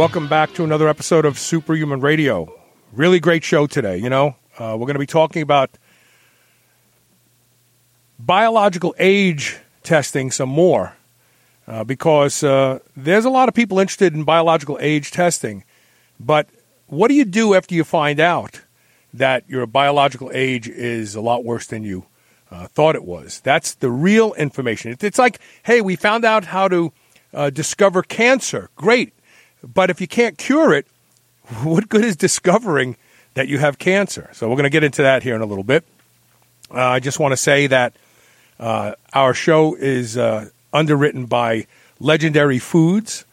[0.00, 2.50] Welcome back to another episode of Superhuman Radio.
[2.90, 3.98] Really great show today.
[3.98, 5.68] You know, uh, we're going to be talking about
[8.18, 10.96] biological age testing some more
[11.66, 15.64] uh, because uh, there's a lot of people interested in biological age testing.
[16.18, 16.48] But
[16.86, 18.62] what do you do after you find out
[19.12, 22.06] that your biological age is a lot worse than you
[22.50, 23.40] uh, thought it was?
[23.40, 24.96] That's the real information.
[24.98, 26.90] It's like, hey, we found out how to
[27.34, 28.70] uh, discover cancer.
[28.76, 29.12] Great
[29.62, 30.86] but if you can't cure it,
[31.62, 32.96] what good is discovering
[33.34, 34.30] that you have cancer?
[34.32, 35.84] So we're going to get into that here in a little bit.
[36.72, 37.94] Uh, I just want to say that
[38.58, 41.66] uh, our show is uh, underwritten by
[41.98, 43.24] Legendary Foods.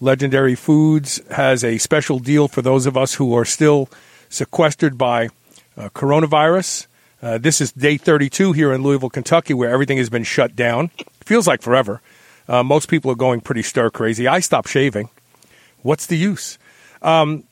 [0.00, 3.88] Legendary Foods has a special deal for those of us who are still
[4.28, 5.28] sequestered by
[5.76, 6.86] uh, coronavirus.
[7.22, 10.88] Uh, this is day 32 here in Louisville, Kentucky, where everything has been shut down.
[11.24, 12.00] Feels like forever.
[12.48, 14.28] Uh, most people are going pretty stir crazy.
[14.28, 15.08] I stopped shaving.
[15.82, 16.58] What's the use?
[17.02, 17.44] Um,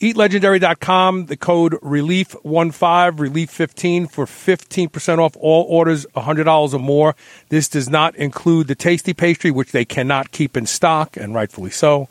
[0.00, 2.72] EatLegendary.com, the code RELIEF15,
[3.16, 7.16] RELIEF15 for 15% off all orders $100 or more.
[7.48, 11.70] This does not include the tasty pastry, which they cannot keep in stock, and rightfully
[11.70, 12.08] so.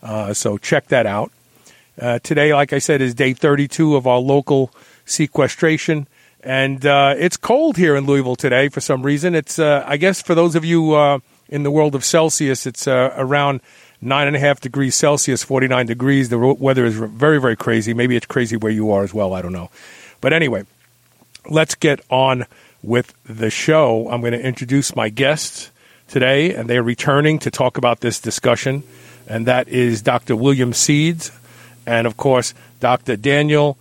[0.00, 1.32] Uh, so check that out.
[2.00, 4.72] Uh, today, like I said, is day 32 of our local
[5.04, 6.06] sequestration.
[6.40, 9.34] And uh, it's cold here in Louisville today for some reason.
[9.34, 11.18] It's, uh, I guess, for those of you uh,
[11.48, 13.60] in the world of Celsius, it's uh, around
[14.04, 16.28] nine and a half degrees Celsius, 49 degrees.
[16.28, 17.94] The weather is very, very crazy.
[17.94, 19.32] Maybe it's crazy where you are as well.
[19.32, 19.70] I don't know.
[20.20, 20.64] But anyway,
[21.48, 22.46] let's get on
[22.82, 24.08] with the show.
[24.10, 25.70] I'm going to introduce my guests
[26.08, 28.82] today, and they're returning to talk about this discussion.
[29.26, 30.36] And that is Dr.
[30.36, 31.30] William Seeds
[31.86, 33.16] and, of course, Dr.
[33.16, 33.78] Daniel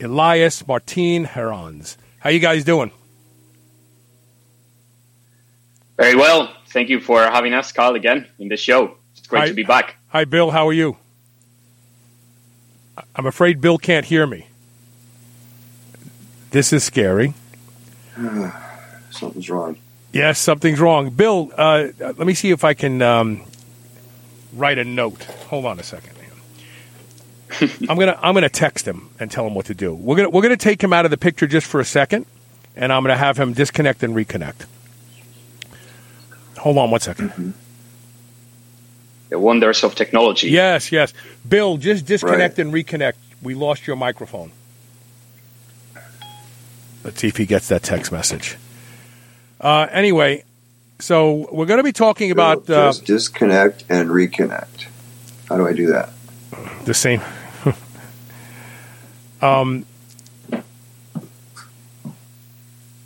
[0.00, 1.96] Elias Martin Herranz.
[2.18, 2.90] How you guys doing?
[5.96, 6.54] Very well.
[6.68, 8.96] Thank you for having us, Carl, again in the show.
[9.30, 9.94] Great hi, to be back.
[10.08, 10.50] Hi, Bill.
[10.50, 10.96] How are you?
[13.14, 14.48] I'm afraid Bill can't hear me.
[16.50, 17.34] This is scary.
[19.10, 19.78] something's wrong.
[20.12, 21.10] Yes, something's wrong.
[21.10, 23.42] Bill, uh, let me see if I can um,
[24.52, 25.22] write a note.
[25.48, 26.10] Hold on a second.
[27.88, 29.94] I'm gonna I'm gonna text him and tell him what to do.
[29.94, 32.26] We're gonna we're gonna take him out of the picture just for a second,
[32.74, 34.66] and I'm gonna have him disconnect and reconnect.
[36.58, 37.30] Hold on one second.
[37.30, 37.50] Mm-hmm
[39.30, 40.50] the wonders of technology.
[40.50, 41.14] Yes, yes.
[41.48, 42.66] Bill, just disconnect right.
[42.66, 43.14] and reconnect.
[43.42, 44.52] We lost your microphone.
[47.02, 48.58] Let's see if he gets that text message.
[49.60, 50.44] Uh, anyway,
[50.98, 54.88] so we're going to be talking about uh, just disconnect and reconnect.
[55.48, 56.10] How do I do that?
[56.84, 57.22] The same.
[59.42, 59.86] um,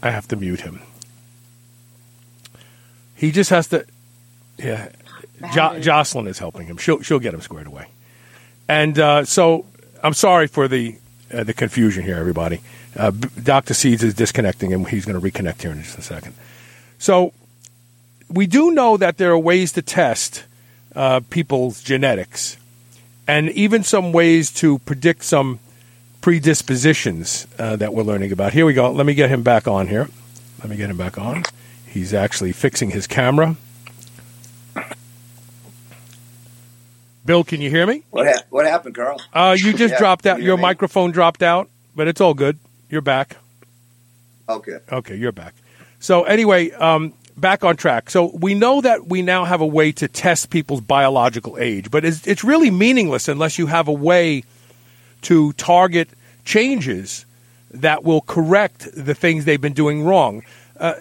[0.03, 0.81] I have to mute him.
[3.15, 3.87] He just has to.
[4.59, 4.89] Yeah,
[5.53, 6.77] jo- Jocelyn is helping him.
[6.77, 7.87] She'll she'll get him squared away.
[8.69, 9.67] And uh, so
[10.03, 10.97] I'm sorry for the
[11.33, 12.61] uh, the confusion here, everybody.
[12.97, 13.75] Uh, Dr.
[13.75, 16.35] Seeds is disconnecting, and he's going to reconnect here in just a second.
[16.99, 17.33] So
[18.29, 20.45] we do know that there are ways to test
[20.95, 22.57] uh, people's genetics,
[23.27, 25.59] and even some ways to predict some
[26.21, 28.53] predispositions uh, that we're learning about.
[28.53, 28.91] Here we go.
[28.91, 30.09] Let me get him back on here.
[30.61, 31.43] Let me get him back on.
[31.87, 33.57] He's actually fixing his camera.
[37.25, 38.03] Bill, can you hear me?
[38.11, 39.21] What, ha- what happened, Carl?
[39.33, 40.41] Uh, you just yeah, dropped out.
[40.41, 40.63] You Your me?
[40.63, 42.59] microphone dropped out, but it's all good.
[42.91, 43.37] You're back.
[44.49, 44.79] Okay.
[44.93, 45.55] Okay, you're back.
[46.01, 48.11] So anyway, um, back on track.
[48.11, 52.05] So we know that we now have a way to test people's biological age, but
[52.05, 54.45] it's, it's really meaningless unless you have a way
[55.23, 56.11] to target
[56.45, 57.25] changes
[57.71, 60.43] that will correct the things they've been doing wrong.
[60.79, 60.95] Uh,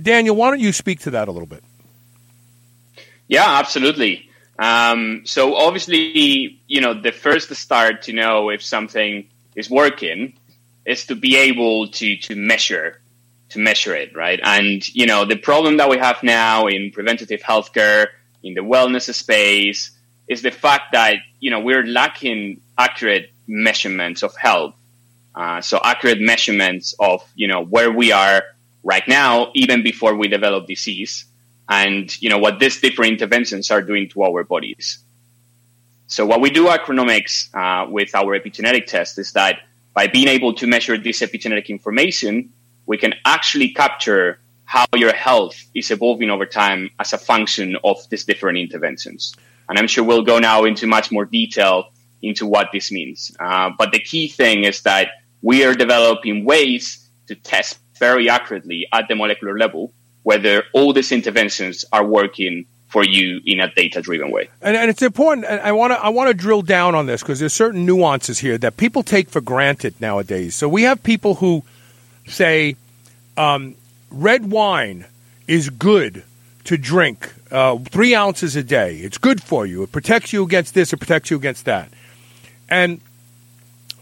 [0.00, 1.62] Daniel, why don't you speak to that a little bit?
[3.28, 4.25] Yeah, absolutely.
[4.58, 10.38] Um, so obviously, you know, the first start to know if something is working
[10.84, 13.00] is to be able to to measure
[13.48, 14.40] to measure it, right?
[14.42, 18.06] And you know, the problem that we have now in preventative healthcare,
[18.42, 19.90] in the wellness space,
[20.28, 24.74] is the fact that you know we're lacking accurate measurements of health.
[25.34, 28.42] Uh, so accurate measurements of you know where we are
[28.82, 31.26] right now, even before we develop disease
[31.68, 34.98] and you know what these different interventions are doing to our bodies.
[36.08, 39.60] So what we do at Chronomics uh, with our epigenetic test is that
[39.92, 42.52] by being able to measure this epigenetic information,
[42.86, 47.96] we can actually capture how your health is evolving over time as a function of
[48.10, 49.34] these different interventions.
[49.68, 51.90] And I'm sure we'll go now into much more detail
[52.22, 53.34] into what this means.
[53.40, 55.08] Uh, but the key thing is that
[55.42, 59.92] we are developing ways to test very accurately at the molecular level
[60.26, 64.48] whether all these interventions are working for you in a data driven way.
[64.60, 65.46] And, and, it's important.
[65.46, 68.40] And I want to I want to drill down on this because there's certain nuances
[68.40, 70.56] here that people take for granted nowadays.
[70.56, 71.62] So we have people who
[72.26, 72.74] say
[73.36, 73.76] um,
[74.10, 75.06] red wine
[75.46, 76.24] is good
[76.64, 78.96] to drink uh, three ounces a day.
[78.96, 79.84] It's good for you.
[79.84, 80.92] It protects you against this.
[80.92, 81.88] It protects you against that.
[82.68, 83.00] And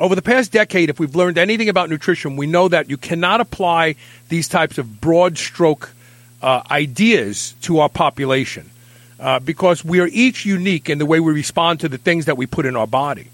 [0.00, 3.42] over the past decade, if we've learned anything about nutrition, we know that you cannot
[3.42, 3.96] apply
[4.30, 5.90] these types of broad stroke
[6.44, 8.68] uh, ideas to our population
[9.18, 12.36] uh, because we are each unique in the way we respond to the things that
[12.36, 13.28] we put in our body.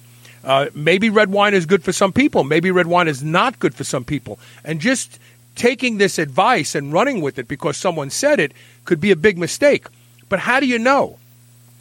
[0.44, 2.44] Uh, maybe red wine is good for some people.
[2.44, 4.38] Maybe red wine is not good for some people.
[4.64, 5.18] And just
[5.56, 8.52] taking this advice and running with it because someone said it
[8.84, 9.88] could be a big mistake.
[10.28, 11.18] But how do you know?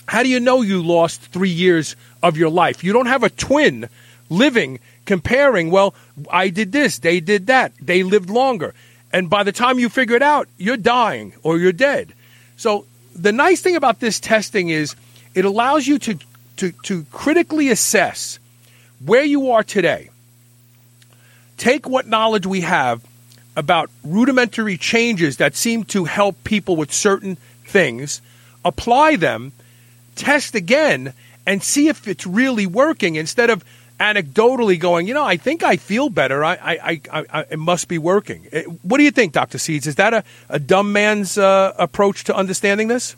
[0.08, 2.84] How do you know you lost three years of your life?
[2.84, 3.88] You don't have a twin
[4.32, 5.94] living comparing, well,
[6.32, 8.74] I did this, they did that, they lived longer.
[9.12, 12.14] And by the time you figure it out, you're dying or you're dead.
[12.58, 12.86] So
[13.16, 14.96] the nice thing about this testing is
[15.34, 16.20] it allows you to,
[16.58, 18.40] to, to critically assess
[19.04, 20.10] where you are today.
[21.58, 23.04] Take what knowledge we have
[23.56, 27.36] about rudimentary changes that seem to help people with certain
[27.66, 28.22] things,
[28.64, 29.52] apply them,
[30.16, 31.14] test again,
[31.46, 33.64] and see if it's really working instead of
[34.00, 36.44] anecdotally going, you know, I think I feel better.
[36.44, 38.48] I, I, I, I it must be working.
[38.52, 39.58] Eh, what do you think, Dr.
[39.58, 39.88] Seeds?
[39.88, 43.16] Is that a, a dumb man's uh, approach to understanding this?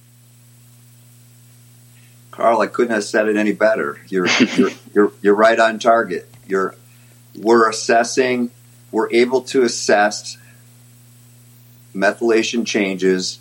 [2.31, 3.99] Carl, I couldn't have said it any better.
[4.07, 6.27] You're, you're, you're, you're right on target.
[6.47, 6.75] You're,
[7.37, 8.51] we're assessing,
[8.91, 10.37] we're able to assess
[11.93, 13.39] methylation changes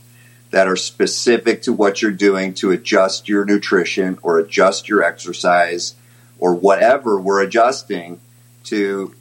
[0.51, 5.95] that are specific to what you're doing to adjust your nutrition or adjust your exercise
[6.41, 8.21] or whatever we're adjusting
[8.65, 9.15] to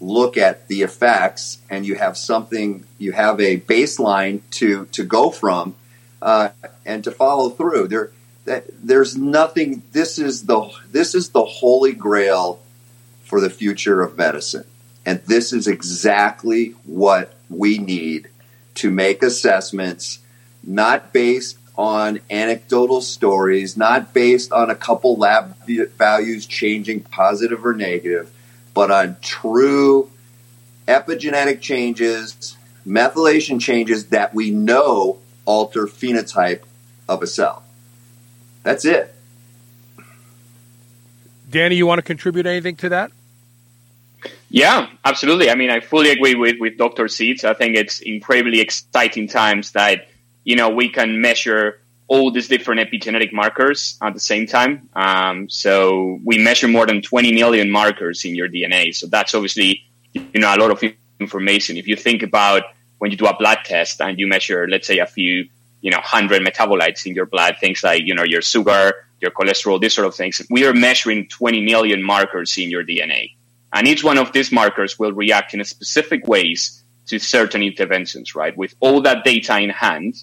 [0.00, 5.30] look at the effects and you have something you have a baseline to to go
[5.30, 5.74] from
[6.20, 6.50] uh,
[6.84, 7.88] and to follow through.
[7.88, 8.12] There
[8.44, 12.60] that there's nothing this is the this is the holy grail
[13.24, 14.64] for the future of medicine.
[15.04, 18.28] And this is exactly what we need
[18.76, 20.20] to make assessments
[20.62, 25.56] not based on anecdotal stories, not based on a couple lab
[25.98, 28.30] values changing positive or negative,
[28.72, 30.10] but on true
[30.88, 32.56] epigenetic changes,
[32.86, 36.62] methylation changes that we know alter phenotype
[37.08, 37.62] of a cell.
[38.62, 39.14] That's it.
[41.48, 43.12] Danny, you want to contribute anything to that?
[44.50, 45.50] Yeah, absolutely.
[45.50, 47.08] I mean, I fully agree with, with Dr.
[47.08, 47.44] Seeds.
[47.44, 50.08] I think it's incredibly exciting times that
[50.46, 54.88] you know, we can measure all these different epigenetic markers at the same time.
[54.94, 58.94] Um, so we measure more than 20 million markers in your DNA.
[58.94, 59.82] So that's obviously,
[60.14, 60.80] you know, a lot of
[61.18, 61.76] information.
[61.76, 62.62] If you think about
[62.98, 65.48] when you do a blood test and you measure, let's say, a few,
[65.80, 69.80] you know, hundred metabolites in your blood, things like, you know, your sugar, your cholesterol,
[69.80, 73.32] these sort of things, we are measuring 20 million markers in your DNA.
[73.72, 78.56] And each one of these markers will react in specific ways to certain interventions, right?
[78.56, 80.14] With all that data in hand,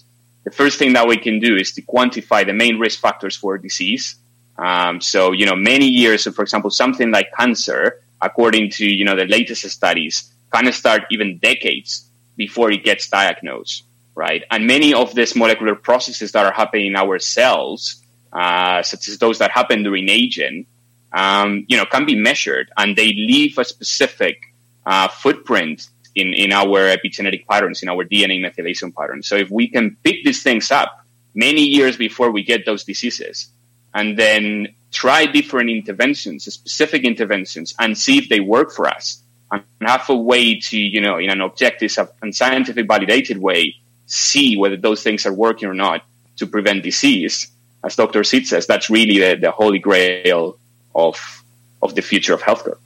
[0.44, 3.58] the first thing that we can do is to quantify the main risk factors for
[3.58, 4.16] disease.
[4.58, 9.04] Um, so, you know, many years, of, for example, something like cancer, according to, you
[9.04, 13.84] know, the latest studies, kind of start even decades before it gets diagnosed,
[14.14, 14.44] right?
[14.50, 19.18] And many of these molecular processes that are happening in our cells, uh, such as
[19.18, 20.66] those that happen during aging,
[21.12, 24.36] um, you know, can be measured and they leave a specific
[24.84, 29.28] uh, footprint in, in our epigenetic patterns, in our DNA methylation patterns.
[29.28, 31.04] So if we can pick these things up
[31.34, 33.48] many years before we get those diseases
[33.92, 39.62] and then try different interventions, specific interventions, and see if they work for us and
[39.82, 43.74] have a way to, you know, in an objective and scientific validated way,
[44.06, 46.04] see whether those things are working or not
[46.36, 47.50] to prevent disease.
[47.82, 48.24] As Dr.
[48.24, 50.58] Seeds says, that's really the, the holy grail
[50.94, 51.44] of,
[51.82, 52.78] of the future of healthcare.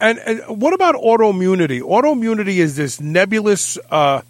[0.00, 1.80] And, and what about autoimmunity?
[1.80, 4.22] Autoimmunity is this nebulous uh,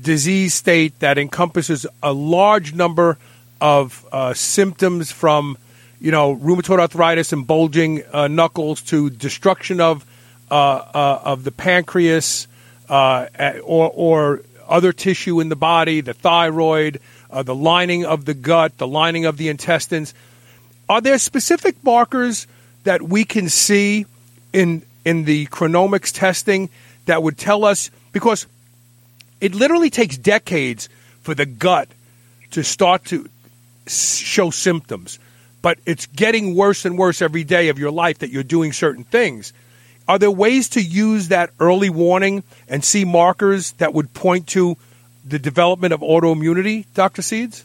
[0.00, 3.18] disease state that encompasses a large number
[3.60, 5.58] of uh, symptoms from,
[6.00, 10.04] you know, rheumatoid arthritis and bulging uh, knuckles to destruction of
[10.50, 12.48] uh, uh, of the pancreas
[12.88, 13.26] uh,
[13.62, 16.98] or, or other tissue in the body, the thyroid,
[17.44, 20.12] the lining of the gut, the lining of the intestines.
[20.88, 22.48] are there specific markers
[22.82, 24.06] that we can see
[24.52, 26.68] in in the chronomics testing
[27.06, 28.46] that would tell us because
[29.40, 30.88] it literally takes decades
[31.22, 31.88] for the gut
[32.52, 33.28] to start to
[33.86, 35.18] show symptoms,
[35.62, 39.04] but it's getting worse and worse every day of your life that you're doing certain
[39.04, 39.52] things.
[40.08, 44.76] Are there ways to use that early warning and see markers that would point to
[45.24, 47.22] the development of autoimmunity, Dr.
[47.22, 47.64] Seeds?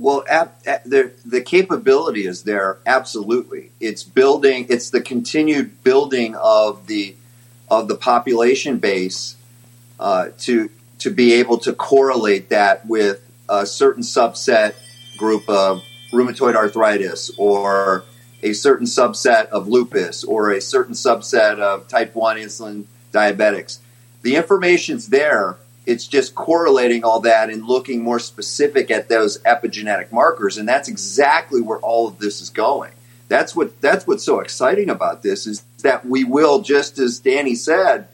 [0.00, 3.70] Well, at, at the the capability is there absolutely.
[3.80, 4.66] It's building.
[4.70, 7.14] It's the continued building of the
[7.70, 9.36] of the population base
[10.00, 14.74] uh, to to be able to correlate that with a certain subset
[15.18, 15.82] group of
[16.14, 18.04] rheumatoid arthritis or
[18.42, 23.80] a certain subset of lupus or a certain subset of type 1 insulin diabetics.
[24.22, 25.56] The information's there.
[25.86, 30.58] It's just correlating all that and looking more specific at those epigenetic markers.
[30.58, 32.92] And that's exactly where all of this is going.
[33.28, 37.54] That's what that's what's so exciting about this is that we will, just as Danny
[37.54, 38.08] said,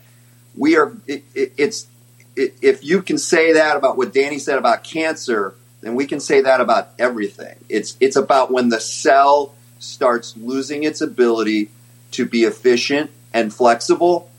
[0.55, 0.93] we are.
[1.07, 1.87] It, it, it's
[2.35, 6.19] it, if you can say that about what Danny said about cancer, then we can
[6.19, 7.57] say that about everything.
[7.67, 11.71] It's it's about when the cell starts losing its ability
[12.11, 14.29] to be efficient and flexible.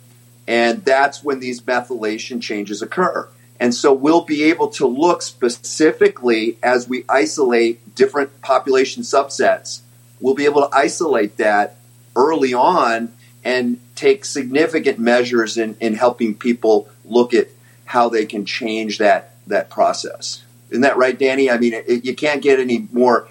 [0.48, 3.28] And that's when these methylation changes occur.
[3.60, 9.82] And so we'll be able to look specifically as we isolate different population subsets.
[10.20, 11.76] We'll be able to isolate that
[12.16, 13.12] early on
[13.44, 17.48] and take significant measures in, in helping people look at
[17.84, 20.42] how they can change that, that process.
[20.70, 21.50] Isn't that right, Danny?
[21.50, 23.28] I mean, it, you can't get any more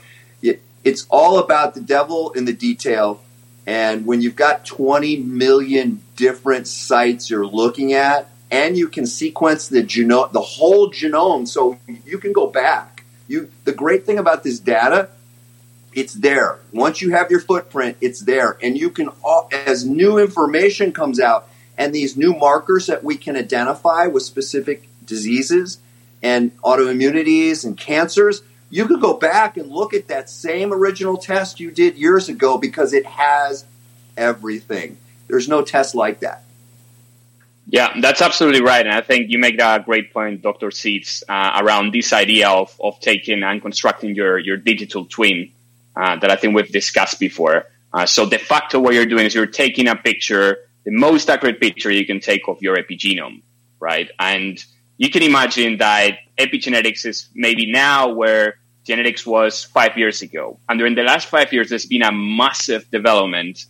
[0.88, 3.22] it's all about the devil in the detail.
[3.66, 9.70] And when you've got 20 million different sites you're looking at, and you can sequence
[9.70, 13.06] the genome, the whole genome, so you can go back.
[13.30, 15.10] You, the great thing about this data,
[15.94, 16.60] it's there.
[16.74, 19.10] Once you have your footprint, it's there, and you can,
[19.52, 21.48] as new information comes out,
[21.78, 25.78] and these new markers that we can identify with specific diseases
[26.24, 31.60] and autoimmunities and cancers, you could go back and look at that same original test
[31.60, 33.66] you did years ago because it has
[34.18, 34.98] everything.
[35.28, 36.44] There's no test like that.
[37.70, 38.86] Yeah, that's absolutely right.
[38.86, 40.72] And I think you make that great point, Dr.
[40.72, 45.52] Seeds, uh, around this idea of, of taking and constructing your, your digital twin
[45.96, 47.66] uh, that I think we've discussed before.
[47.94, 51.60] Uh, so de facto, what you're doing is you're taking a picture, the most accurate
[51.60, 53.42] picture you can take of your epigenome,
[53.82, 54.10] right?
[54.18, 54.64] And
[54.98, 60.58] you can imagine that epigenetics is maybe now where genetics was five years ago.
[60.70, 63.66] And during the last five years, there's been a massive development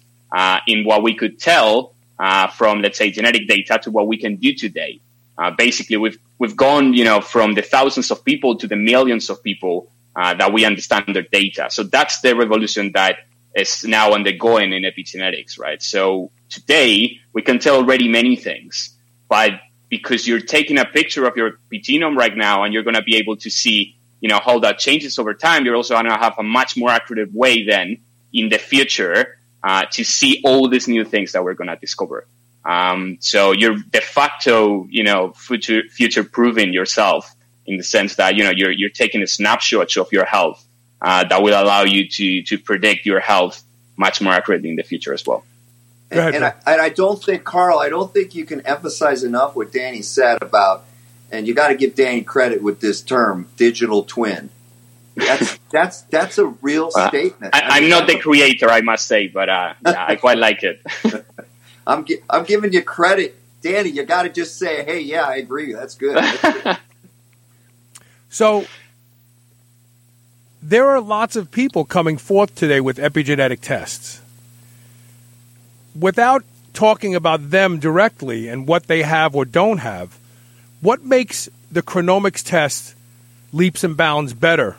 [0.68, 4.38] in what we could tell uh, from, let's say, genetic data to what we can
[4.38, 5.00] do today.
[5.38, 9.30] Uh, basically, we've we've gone, you know, from the thousands of people to the millions
[9.30, 11.68] of people uh, that we understand their data.
[11.70, 13.20] So that's the revolution that
[13.56, 15.82] is now undergoing in epigenetics, right?
[15.82, 18.98] So today we can tell already many things,
[19.30, 19.52] but
[19.90, 23.18] because you're taking a picture of your genome right now and you're going to be
[23.18, 25.66] able to see, you know, how that changes over time.
[25.66, 27.98] You're also going to have a much more accurate way then
[28.34, 32.28] in the future uh, to see all these new things that we're going to discover.
[32.64, 37.34] Um, so you're de facto, you know, future future proving yourself
[37.66, 40.66] in the sense that you know you're you're taking a snapshot of your health
[41.02, 43.64] uh, that will allow you to to predict your health
[43.96, 45.44] much more accurately in the future as well.
[46.10, 49.26] And, ahead, and, I, and, I, don't think, Carl, I don't think you can emphasize
[49.26, 50.86] enough what Danny said about,
[51.32, 54.50] and you got to give Danny credit with this term, digital twin.
[55.18, 57.56] That's that's that's a real uh, statement.
[57.56, 60.82] I, am not the creator, I must say, but uh, yeah, I quite like it.
[61.88, 63.90] I'm I'm giving you credit, Danny.
[63.90, 65.74] You got to just say, "Hey, yeah, I agree.
[65.74, 66.78] That's good." That's good.
[68.30, 68.66] so
[70.62, 74.22] there are lots of people coming forth today with epigenetic tests
[76.00, 76.44] without
[76.74, 80.20] talking about them directly and what they have or don't have,
[80.80, 82.94] what makes the chronomics test
[83.52, 84.76] leaps and bounds better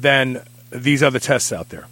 [0.00, 1.86] than these other tests out there?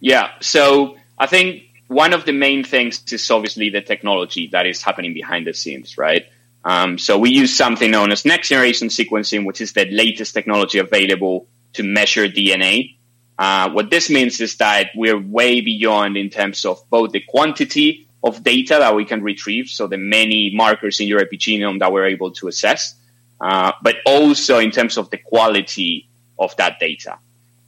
[0.00, 4.82] Yeah, so I think one of the main things is obviously the technology that is
[4.82, 6.26] happening behind the scenes, right?
[6.64, 10.78] Um, so we use something known as next generation sequencing, which is the latest technology
[10.78, 12.96] available to measure DNA.
[13.38, 18.06] Uh, what this means is that we're way beyond in terms of both the quantity
[18.22, 22.06] of data that we can retrieve, so the many markers in your epigenome that we're
[22.06, 22.94] able to assess,
[23.42, 26.08] uh, but also in terms of the quality
[26.38, 27.18] of that data.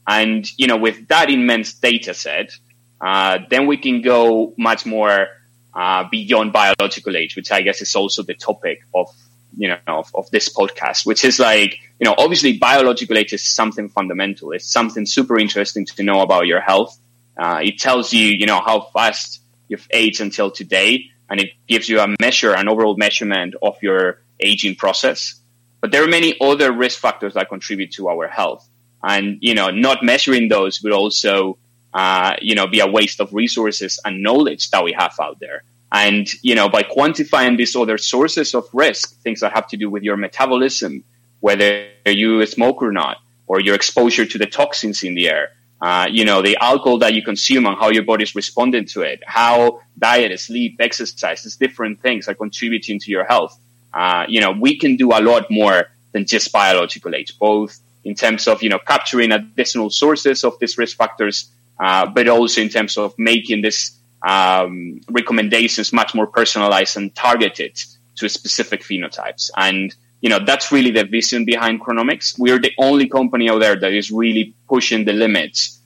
[0.07, 2.53] And you know, with that immense data set,
[3.01, 5.27] uh, then we can go much more
[5.75, 9.09] uh, beyond biological age, which I guess is also the topic of
[9.57, 13.45] you know of, of, this podcast, which is like you know obviously biological age is
[13.45, 14.53] something fundamental.
[14.53, 16.97] It's something super interesting to know about your health.
[17.37, 21.89] Uh, it tells you you know how fast you've aged until today, and it gives
[21.89, 25.41] you a measure, an overall measurement of your aging process.
[25.85, 28.67] But there are many other risk factors that contribute to our health,
[29.03, 31.59] and you know not measuring those would also
[31.93, 35.63] uh, you know be a waste of resources and knowledge that we have out there.
[35.93, 39.91] And, you know, by quantifying these other sources of risk, things that have to do
[39.91, 41.05] with your metabolism,
[41.41, 45.51] whether you smoke or not, or your exposure to the toxins in the air,
[45.83, 49.03] uh, you know, the alcohol that you consume and how your body is responding to
[49.03, 53.61] it, how diet, sleep, exercise, these different things are contributing to your health.
[53.95, 58.15] Uh, you know, we can do a lot more than just biological age, both in
[58.15, 62.69] terms of, you know, capturing additional sources of these risk factors, uh, but also in
[62.69, 67.79] terms of making this um, recommendations much more personalized and targeted
[68.17, 69.51] to specific phenotypes.
[69.57, 72.39] And you know that's really the vision behind Chronomics.
[72.39, 75.79] We are the only company out there that is really pushing the limits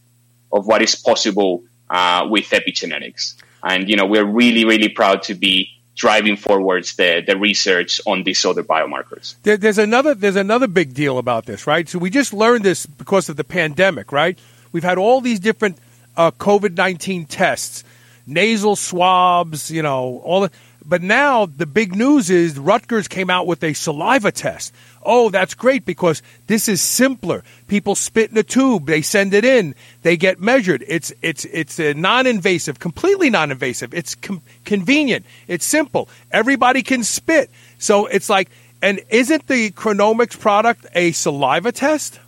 [0.53, 3.35] of what is possible uh, with epigenetics.
[3.65, 8.23] And you know we're really really proud to be driving forwards the, the research on
[8.23, 9.35] these other biomarkers.
[9.43, 11.87] There, there's another there's another big deal about this, right?
[11.89, 14.39] So we just learned this because of the pandemic, right?
[14.73, 15.77] We've had all these different
[16.17, 17.85] uh, COVID nineteen tests
[18.29, 20.51] nasal swabs, you know, all the,
[20.85, 24.73] but now the big news is Rutgers came out with a saliva test.
[25.11, 27.43] Oh, that's great because this is simpler.
[27.67, 30.85] People spit in a tube, they send it in, they get measured.
[30.87, 33.95] It's it's it's non-invasive, completely non-invasive.
[33.95, 35.25] It's com- convenient.
[35.47, 36.11] It's simple.
[36.31, 37.51] Everybody can spit.
[37.79, 38.51] So it's like
[38.83, 42.21] and isn't the Chronomics product a saliva test?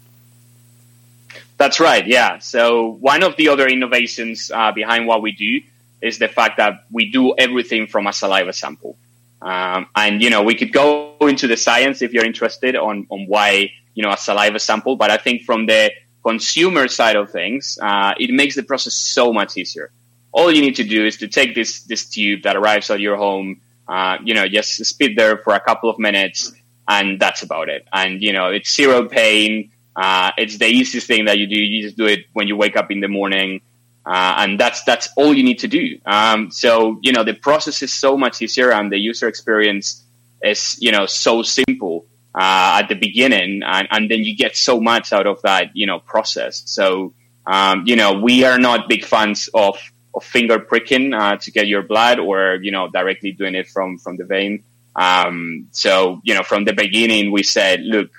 [1.58, 2.06] That's right.
[2.06, 2.38] Yeah.
[2.38, 5.60] So one of the other innovations uh, behind what we do
[6.00, 8.96] is the fact that we do everything from a saliva sample.
[9.42, 13.26] Um, and, you know, we could go into the science if you're interested on, on
[13.26, 14.96] why, you know, a saliva sample.
[14.96, 15.92] But I think from the
[16.24, 19.90] consumer side of things, uh, it makes the process so much easier.
[20.32, 23.16] All you need to do is to take this, this tube that arrives at your
[23.16, 26.52] home, uh, you know, just spit there for a couple of minutes
[26.86, 27.86] and that's about it.
[27.92, 29.70] And, you know, it's zero pain.
[29.96, 31.58] Uh, it's the easiest thing that you do.
[31.58, 33.60] You just do it when you wake up in the morning.
[34.04, 35.98] Uh, and that's that's all you need to do.
[36.06, 40.02] Um, so you know the process is so much easier, and the user experience
[40.42, 44.80] is you know so simple uh, at the beginning, and, and, then you get so
[44.80, 46.62] much out of that you know process.
[46.64, 47.12] So
[47.46, 49.78] um, you know we are not big fans of,
[50.14, 53.98] of finger pricking uh, to get your blood, or you know directly doing it from
[53.98, 54.64] from the vein.
[54.96, 58.10] Um, so you know from the beginning we said, look.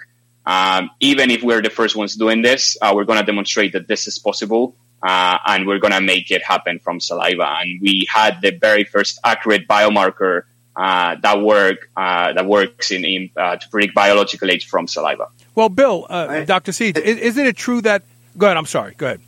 [0.43, 3.87] Um, even if we're the first ones doing this, uh, we're going to demonstrate that
[3.87, 7.57] this is possible uh, and we're going to make it happen from saliva.
[7.59, 10.43] And we had the very first accurate biomarker
[10.75, 15.27] uh, that work uh, that works in, in uh, to predict biological age from saliva.
[15.53, 16.71] Well, Bill, uh, Dr.
[16.71, 18.03] Seeds, isn't it true that?
[18.37, 18.57] Go ahead.
[18.57, 18.93] I'm sorry.
[18.97, 19.21] Go ahead.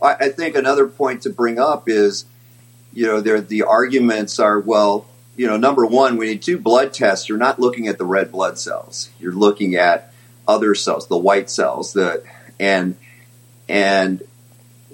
[0.00, 2.26] I think another point to bring up is,
[2.92, 6.92] you know, there the arguments are well, you know, number one, when you do blood
[6.92, 9.08] tests, you're not looking at the red blood cells.
[9.18, 10.12] You're looking at
[10.46, 12.22] other cells, the white cells, the
[12.60, 12.96] and
[13.68, 14.22] and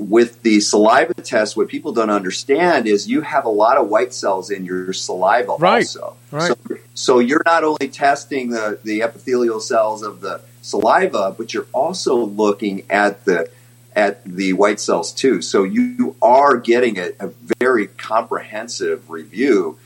[0.00, 4.14] with the saliva test, what people don't understand is you have a lot of white
[4.14, 5.80] cells in your saliva right.
[5.80, 6.16] also.
[6.30, 6.56] Right.
[6.66, 11.66] So, so you're not only testing the, the epithelial cells of the saliva, but you're
[11.74, 13.50] also looking at the
[13.94, 15.42] at the white cells too.
[15.42, 19.78] So you are getting a, a very comprehensive review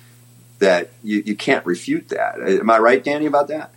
[0.60, 2.38] that you, you can't refute that.
[2.38, 3.72] Uh, am I right, Danny, about that?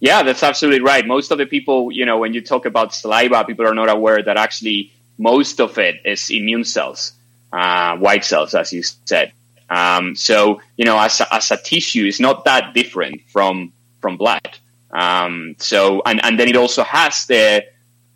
[0.00, 1.06] Yeah, that's absolutely right.
[1.06, 4.20] Most of the people, you know, when you talk about saliva, people are not aware
[4.22, 7.12] that actually most of it is immune cells,
[7.52, 9.32] uh, white cells, as you said.
[9.68, 14.16] Um, so you know, as a, as a tissue, it's not that different from from
[14.16, 14.58] blood.
[14.92, 17.64] Um, so and and then it also has the,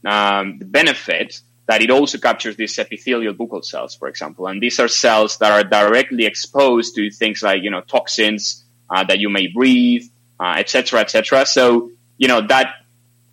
[0.07, 4.79] um, the benefit that it also captures these epithelial buccal cells, for example, and these
[4.81, 9.31] are cells that are directly exposed to things like you know toxins uh, that you
[9.31, 10.05] may breathe,
[10.41, 11.41] etc., uh, etc.
[11.41, 12.75] Et so you know that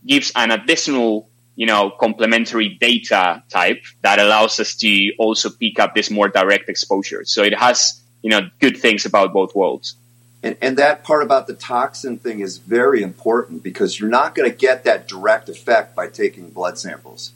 [0.05, 5.95] gives an additional you know, complementary data type that allows us to also pick up
[5.95, 7.25] this more direct exposure.
[7.25, 9.95] So it has, you know, good things about both worlds.
[10.43, 14.49] And, and that part about the toxin thing is very important because you're not going
[14.49, 17.31] to get that direct effect by taking blood samples.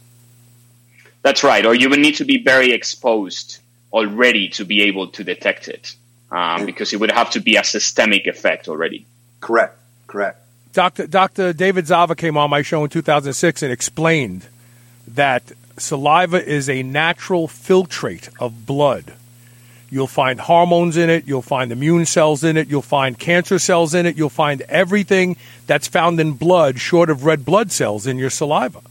[1.24, 1.66] That's right.
[1.66, 3.58] Or you would need to be very exposed
[3.92, 5.96] already to be able to detect it
[6.32, 9.08] um, because it would have to be a systemic effect already.
[9.40, 9.80] Correct.
[10.06, 10.38] Correct.
[10.74, 11.08] Dr.
[11.08, 11.54] Dr.
[11.54, 14.48] David Zava came on my show in 2006 and explained
[15.08, 19.14] that saliva is a natural filtrate of blood.
[19.90, 21.28] You'll find hormones in it.
[21.28, 22.70] You'll find immune cells in it.
[22.70, 24.16] You'll find cancer cells in it.
[24.16, 25.36] You'll find everything
[25.68, 28.82] that's found in blood, short of red blood cells, in your saliva.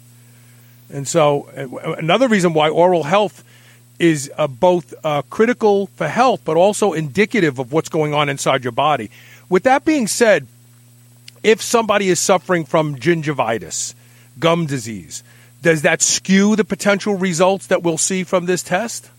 [0.92, 1.48] And so,
[1.98, 3.42] another reason why oral health
[3.98, 8.62] is uh, both uh, critical for health, but also indicative of what's going on inside
[8.62, 9.10] your body.
[9.48, 10.46] With that being said,
[11.42, 13.94] if somebody is suffering from gingivitis,
[14.38, 15.22] gum disease,
[15.62, 19.10] does that skew the potential results that we'll see from this test?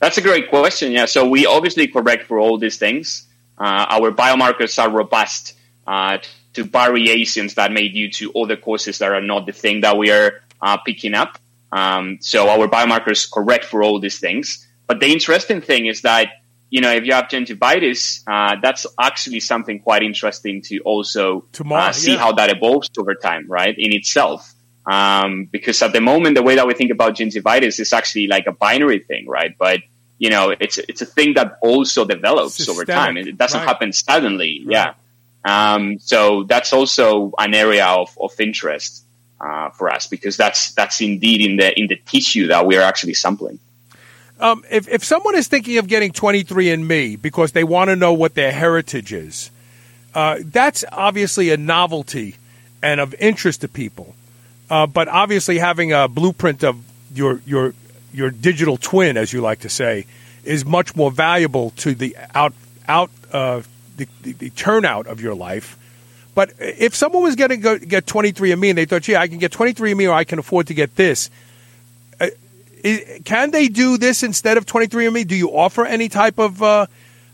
[0.00, 0.92] That's a great question.
[0.92, 1.06] Yeah.
[1.06, 3.26] So we obviously correct for all these things.
[3.58, 5.54] Uh, our biomarkers are robust
[5.86, 6.18] uh,
[6.54, 10.10] to variations that may due to other causes that are not the thing that we
[10.10, 11.38] are uh, picking up.
[11.72, 14.66] Um, so our biomarkers correct for all these things.
[14.86, 16.28] But the interesting thing is that
[16.70, 21.84] you know if you have gingivitis, uh, that's actually something quite interesting to also Tomorrow,
[21.84, 22.18] uh, see yeah.
[22.18, 23.74] how that evolves over time, right?
[23.76, 24.54] In itself.
[24.86, 28.46] Um, because at the moment, the way that we think about gingivitis is actually like
[28.46, 29.54] a binary thing, right?
[29.58, 29.80] But
[30.18, 33.16] you know, it's it's a thing that also develops over time.
[33.16, 33.68] It doesn't right.
[33.68, 34.72] happen suddenly, Right.
[34.72, 34.94] yeah.
[35.44, 39.04] Um, so that's also an area of, of interest
[39.40, 42.82] uh, for us because that's that's indeed in the in the tissue that we are
[42.82, 43.58] actually sampling.
[44.40, 48.34] Um, if, if someone is thinking of getting 23andMe because they want to know what
[48.34, 49.50] their heritage is,
[50.14, 52.36] uh, that's obviously a novelty
[52.82, 54.14] and of interest to people.
[54.70, 57.74] Uh, but obviously, having a blueprint of your your
[58.12, 60.06] your digital twin, as you like to say,
[60.44, 62.52] is much more valuable to the out
[62.86, 63.62] out uh,
[63.96, 65.76] the, the, the turnout of your life.
[66.34, 69.50] But if someone was going to get 23andMe and they thought, yeah, I can get
[69.50, 71.30] 23andMe or I can afford to get this,
[73.24, 75.26] can they do this instead of 23andMe?
[75.26, 76.86] Do you offer any type of uh,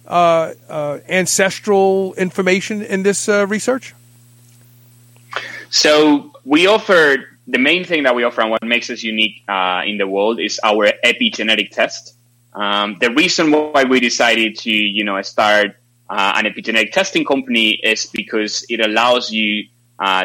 [0.06, 3.94] uh, uh, ancestral information in this uh, research?
[5.70, 9.82] So we offer the main thing that we offer and what makes us unique uh,
[9.86, 12.14] in the world is our epigenetic test.
[12.52, 15.76] Um, the reason why we decided to, you know, start
[16.10, 19.68] uh, an epigenetic testing company is because it allows you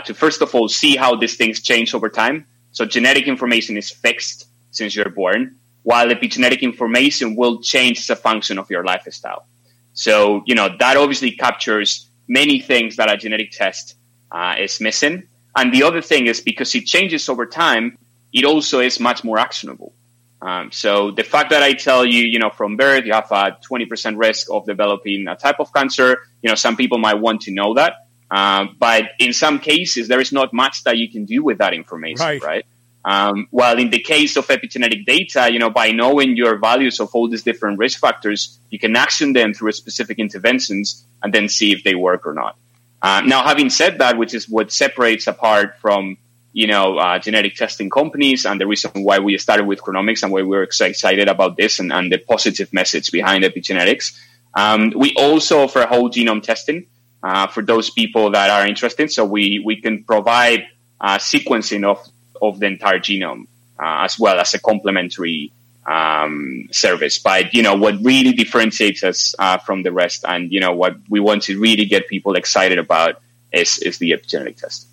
[0.05, 2.45] to first of all see how these things change over time.
[2.73, 8.15] So genetic information is fixed since you're born, while epigenetic information will change as a
[8.15, 9.45] function of your lifestyle.
[9.93, 13.95] So, you know, that obviously captures many things that a genetic test
[14.31, 15.23] uh, is missing.
[15.55, 17.97] And the other thing is because it changes over time,
[18.31, 19.93] it also is much more actionable.
[20.41, 23.57] Um, so the fact that I tell you, you know, from birth, you have a
[23.69, 27.51] 20% risk of developing a type of cancer, you know, some people might want to
[27.51, 28.05] know that.
[28.31, 31.73] Um, but in some cases, there is not much that you can do with that
[31.73, 32.43] information, Right.
[32.43, 32.65] right?
[33.05, 37.09] Um, while in the case of epigenetic data, you know, by knowing your values of
[37.13, 41.71] all these different risk factors, you can action them through specific interventions and then see
[41.71, 42.57] if they work or not.
[43.01, 46.17] Uh, now, having said that, which is what separates apart from
[46.51, 50.31] you know uh, genetic testing companies, and the reason why we started with Chronomics and
[50.31, 54.19] why we were so excited about this and, and the positive message behind epigenetics,
[54.55, 56.87] um, we also offer whole genome testing
[57.23, 59.09] uh, for those people that are interested.
[59.11, 60.67] So we we can provide
[60.99, 62.05] uh, sequencing of
[62.41, 63.47] of the entire genome
[63.79, 65.51] uh, as well as a complementary
[65.85, 67.17] um, service.
[67.19, 70.97] But you know what really differentiates us uh, from the rest, and you know what
[71.09, 73.21] we want to really get people excited about
[73.51, 74.87] is is the epigenetic test.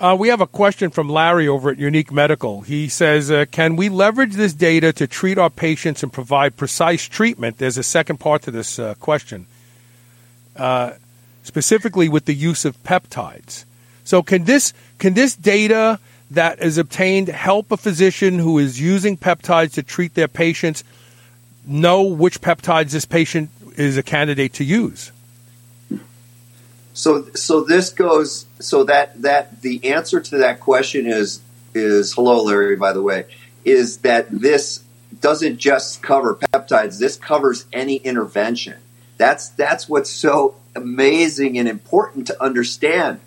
[0.00, 2.60] Uh, we have a question from Larry over at Unique Medical.
[2.60, 7.08] He says, uh, "Can we leverage this data to treat our patients and provide precise
[7.08, 9.46] treatment?" There's a second part to this uh, question,
[10.56, 10.92] uh,
[11.42, 13.64] specifically with the use of peptides.
[14.04, 15.98] So, can this can this data
[16.30, 20.84] that is obtained help a physician who is using peptides to treat their patients
[21.66, 25.12] know which peptides this patient is a candidate to use?
[26.94, 31.40] So so this goes so that that the answer to that question is
[31.74, 33.26] is hello Larry by the way
[33.64, 34.82] is that this
[35.20, 36.98] doesn't just cover peptides.
[36.98, 38.78] This covers any intervention.
[39.16, 43.20] That's that's what's so amazing and important to understand.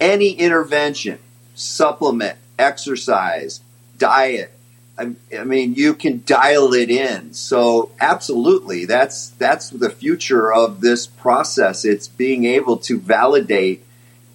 [0.00, 1.18] Any intervention
[1.54, 3.60] supplement exercise
[3.98, 4.54] diet
[4.96, 7.34] I, I mean, you can dial it in.
[7.34, 11.84] So, absolutely, that's that's the future of this process.
[11.84, 13.84] It's being able to validate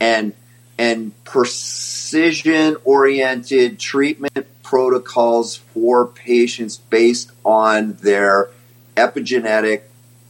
[0.02, 0.34] and
[0.78, 8.50] and precision oriented treatment protocols for patients based on their
[8.96, 9.84] epigenetic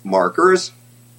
[0.04, 0.72] markers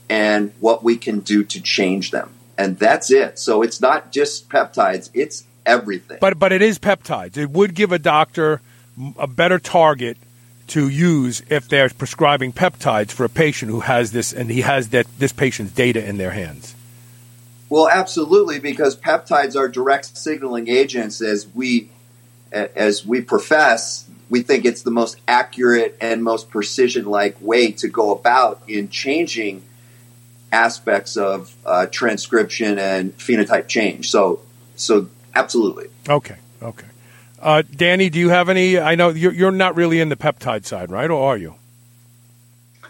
[0.08, 2.30] and what we can do to change them.
[2.56, 3.38] And that's it.
[3.38, 6.18] So it's not just peptides, it's everything.
[6.20, 7.36] But but it is peptides.
[7.36, 8.60] It would give a doctor
[9.18, 10.16] a better target
[10.68, 14.90] to use if they're prescribing peptides for a patient who has this and he has
[14.90, 16.74] that this patient's data in their hands.
[17.68, 21.90] Well, absolutely, because peptides are direct signaling agents, as we
[22.52, 24.06] as we profess.
[24.28, 28.88] we think it's the most accurate and most precision like way to go about in
[28.88, 29.62] changing
[30.52, 34.10] aspects of uh, transcription and phenotype change.
[34.10, 34.40] So,
[34.76, 35.88] so absolutely.
[36.08, 36.36] Okay.
[36.62, 36.86] Okay.
[37.40, 38.78] Uh, Danny, do you have any?
[38.78, 41.10] I know you're, you're not really in the peptide side, right?
[41.10, 41.54] Or are you?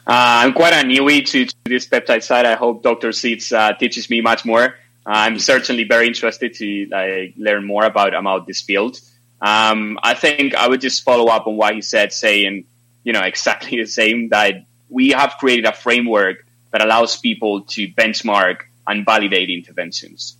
[0.06, 2.46] Uh, I'm quite a newbie to, to, this peptide side.
[2.46, 3.12] I hope Dr.
[3.12, 4.74] Seeds uh, teaches me much more.
[5.06, 8.98] I'm certainly very interested to learn more about about this field.
[9.40, 12.64] Um, I think I would just follow up on what he said, saying,
[13.04, 17.88] you know, exactly the same that we have created a framework that allows people to
[17.88, 20.36] benchmark and validate interventions.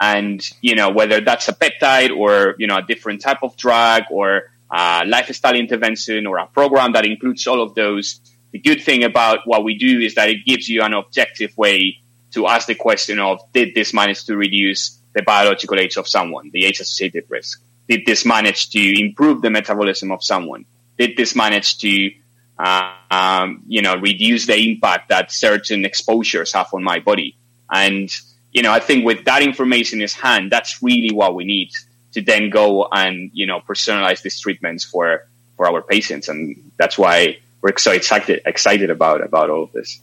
[0.00, 4.04] And, you know, whether that's a peptide or, you know, a different type of drug
[4.10, 8.20] or a lifestyle intervention or a program that includes all of those,
[8.52, 11.98] the good thing about what we do is that it gives you an objective way
[12.32, 16.50] to ask the question of, did this manage to reduce the biological age of someone,
[16.52, 17.60] the age associated risk?
[17.88, 20.64] Did this manage to improve the metabolism of someone?
[20.98, 22.10] Did this manage to,
[22.58, 27.36] uh, um, you know, reduce the impact that certain exposures have on my body?
[27.68, 28.08] And,
[28.52, 31.70] you know, I think with that information in hand, that's really what we need
[32.12, 36.28] to then go and, you know, personalize these treatments for, for our patients.
[36.28, 40.00] And that's why we're so excited, excited about, about all of this.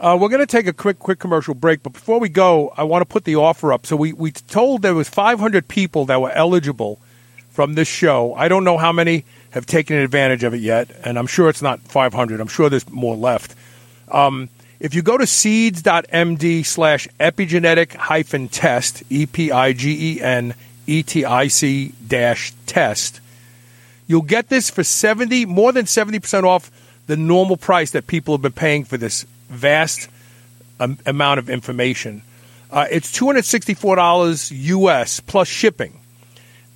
[0.00, 2.84] Uh, we're going to take a quick, quick commercial break, but before we go, I
[2.84, 3.84] want to put the offer up.
[3.84, 7.00] So we, we told there was 500 people that were eligible
[7.50, 8.34] from this show.
[8.34, 11.62] I don't know how many have taken advantage of it yet, and I'm sure it's
[11.62, 12.40] not 500.
[12.40, 13.56] I'm sure there's more left.
[14.10, 14.48] Um,
[14.80, 20.54] if you go to seeds.md slash epigenetic hyphen test, E P I G E N
[20.86, 23.20] E T I C dash test,
[24.06, 26.70] you'll get this for 70, more than 70% off
[27.06, 30.08] the normal price that people have been paying for this vast
[30.78, 32.22] um, amount of information.
[32.70, 35.98] Uh, it's $264 US plus shipping.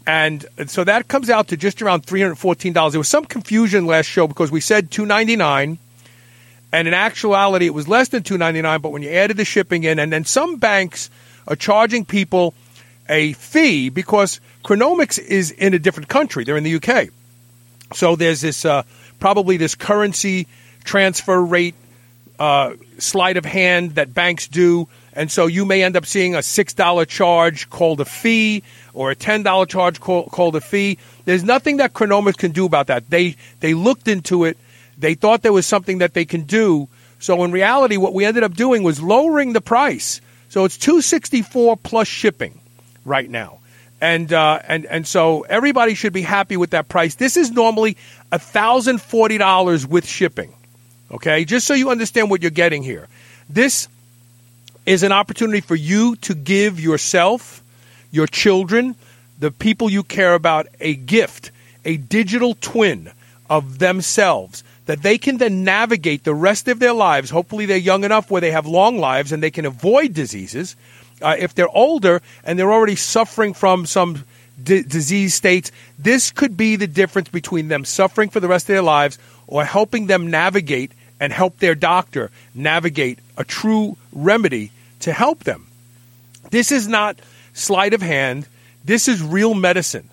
[0.06, 2.90] And so that comes out to just around $314.
[2.90, 5.78] There was some confusion last show because we said 299
[6.72, 9.98] and in actuality it was less than 299 but when you added the shipping in
[9.98, 11.11] and then some banks
[11.46, 12.54] are charging people
[13.08, 16.44] a fee because Chronomics is in a different country.
[16.44, 17.08] They're in the UK.
[17.94, 18.85] So there's this uh,
[19.20, 20.46] probably this currency
[20.85, 21.74] transfer rate
[22.38, 24.88] uh, sleight of hand that banks do.
[25.12, 28.62] And so you may end up seeing a $6 charge called a fee
[28.94, 30.98] or a $10 charge call, called a fee.
[31.24, 33.11] There's nothing that Chronomics can do about that.
[33.11, 34.56] They, they looked into it.
[34.98, 36.88] They thought there was something that they can do.
[37.18, 40.20] So in reality, what we ended up doing was lowering the price.
[40.48, 42.61] So it's 264 plus shipping
[43.05, 43.61] right now.
[44.00, 47.14] And, uh, and, and so everybody should be happy with that price.
[47.14, 47.96] This is normally
[48.33, 50.52] $1,040 with shipping.
[51.12, 53.07] Okay, just so you understand what you're getting here.
[53.48, 53.87] This
[54.87, 57.62] is an opportunity for you to give yourself,
[58.11, 58.96] your children,
[59.38, 61.50] the people you care about a gift,
[61.85, 63.12] a digital twin
[63.48, 67.31] of themselves that they can then navigate the rest of their lives.
[67.31, 70.77] Hopefully, they're young enough where they have long lives and they can avoid diseases.
[71.21, 74.25] Uh, if they're older and they're already suffering from some
[74.62, 78.75] d- disease states, this could be the difference between them suffering for the rest of
[78.75, 85.12] their lives or helping them navigate and help their doctor navigate a true remedy to
[85.12, 85.66] help them.
[86.51, 87.21] This is not
[87.55, 88.49] sleight of hand.
[88.85, 90.09] This is real medicine.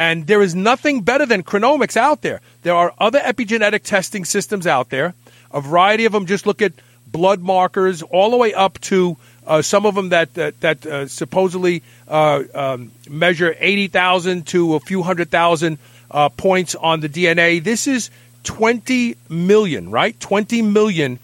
[0.00, 2.40] And there is nothing better than Chronomics out there.
[2.62, 5.12] There are other epigenetic testing systems out there.
[5.50, 6.72] A variety of them just look at
[7.06, 11.06] blood markers, all the way up to uh, some of them that that, that uh,
[11.06, 15.76] supposedly uh, um, measure eighty thousand to a few hundred thousand
[16.10, 17.62] uh, points on the DNA.
[17.62, 18.08] This is
[18.44, 20.18] 20 million, right?
[20.18, 21.18] 20 million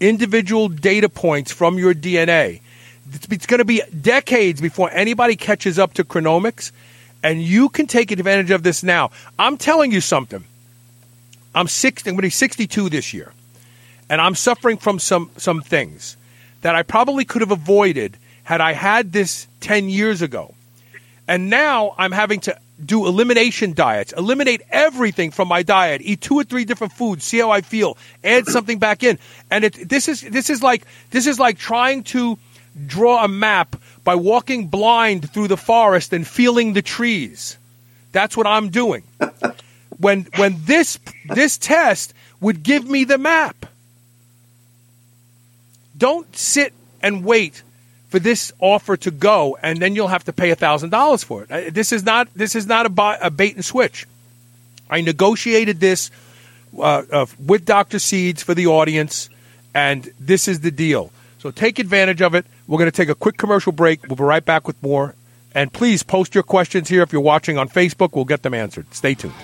[0.00, 2.62] individual data points from your DNA.
[3.12, 6.72] It's, it's going to be decades before anybody catches up to Chronomics,
[7.22, 9.10] and you can take advantage of this now.
[9.38, 10.44] I'm telling you something.
[11.54, 13.32] I'm 60, I'm going to be 62 this year,
[14.08, 16.16] and I'm suffering from some, some things
[16.62, 20.54] that I probably could have avoided had I had this 10 years ago.
[21.28, 26.34] And now I'm having to do elimination diets, eliminate everything from my diet, eat two
[26.34, 29.18] or three different foods, see how I feel, add something back in.
[29.50, 32.38] And it, this is this is like this is like trying to
[32.86, 37.56] draw a map by walking blind through the forest and feeling the trees.
[38.12, 39.04] That's what I'm doing.
[39.98, 43.66] when when this this test would give me the map.
[45.96, 47.62] Don't sit and wait
[48.08, 51.72] for this offer to go, and then you'll have to pay thousand dollars for it.
[51.72, 54.06] This is not this is not a, a bait and switch.
[54.90, 56.10] I negotiated this
[56.76, 57.98] uh, uh, with Dr.
[57.98, 59.30] Seeds for the audience,
[59.74, 61.10] and this is the deal.
[61.38, 62.44] So take advantage of it.
[62.66, 64.06] We're going to take a quick commercial break.
[64.08, 65.14] We'll be right back with more.
[65.54, 68.14] And please post your questions here if you're watching on Facebook.
[68.14, 68.92] We'll get them answered.
[68.94, 69.34] Stay tuned.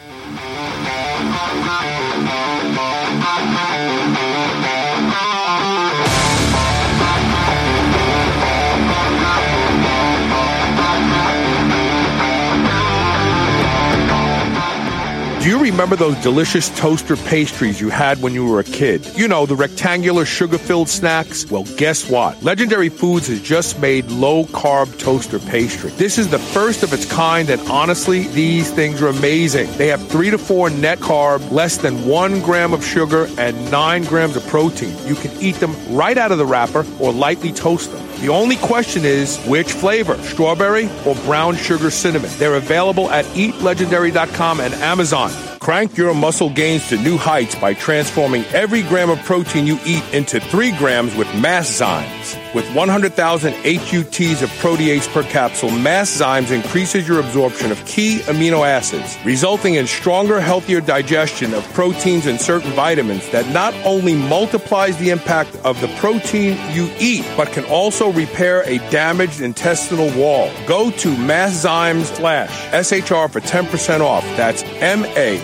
[15.49, 19.07] Do you remember those delicious toaster pastries you had when you were a kid?
[19.17, 21.51] You know, the rectangular sugar filled snacks?
[21.51, 22.43] Well, guess what?
[22.43, 25.89] Legendary Foods has just made low carb toaster pastry.
[25.93, 29.73] This is the first of its kind, and honestly, these things are amazing.
[29.79, 34.05] They have three to four net carb, less than one gram of sugar, and nine
[34.05, 34.95] grams of protein.
[35.07, 38.08] You can eat them right out of the wrapper or lightly toast them.
[38.21, 42.31] The only question is which flavor, strawberry or brown sugar cinnamon.
[42.39, 45.31] They're available at eatlegendary.com and Amazon.
[45.61, 50.05] Crank your muscle gains to new heights by transforming every gram of protein you eat
[50.13, 52.38] into 3 grams with Masszymes.
[52.55, 59.19] With 100,000 HUTs of protease per capsule, Masszymes increases your absorption of key amino acids,
[59.23, 65.11] resulting in stronger, healthier digestion of proteins and certain vitamins that not only multiplies the
[65.11, 70.51] impact of the protein you eat, but can also repair a damaged intestinal wall.
[70.67, 74.25] Go to Masszymes slash SHR for 10% off.
[74.39, 75.39] That's M-A-S-S-Z-Y-M-E-S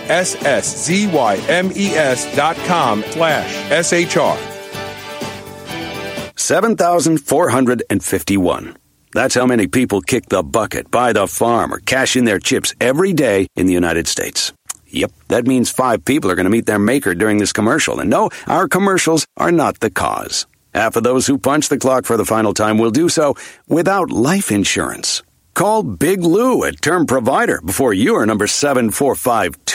[2.35, 4.54] dot com slash SHR.
[6.45, 8.77] 7,451.
[9.13, 12.75] That's how many people kick the bucket, buy the farm, or cash in their chips
[12.79, 14.53] every day in the United States.
[14.85, 17.99] Yep, that means five people are going to meet their maker during this commercial.
[17.99, 20.45] And no, our commercials are not the cause.
[20.75, 23.33] Half of those who punch the clock for the final time will do so
[23.67, 25.23] without life insurance.
[25.55, 28.45] Call Big Lou at Term Provider before you are number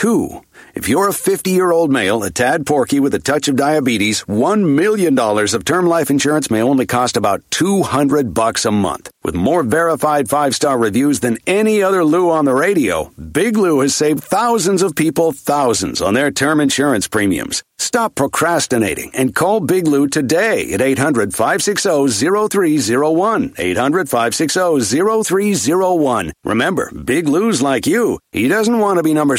[0.01, 0.41] 7452.
[0.73, 4.23] If you're a 50 year old male, a tad porky with a touch of diabetes,
[4.23, 9.11] $1 million of term life insurance may only cost about 200 bucks a month.
[9.23, 13.81] With more verified five star reviews than any other Lou on the radio, Big Lou
[13.81, 17.63] has saved thousands of people thousands on their term insurance premiums.
[17.77, 23.53] Stop procrastinating and call Big Lou today at 800 560 0301.
[23.57, 26.31] 800 560 0301.
[26.43, 28.19] Remember, Big Lou's like you.
[28.31, 29.35] He doesn't want to be number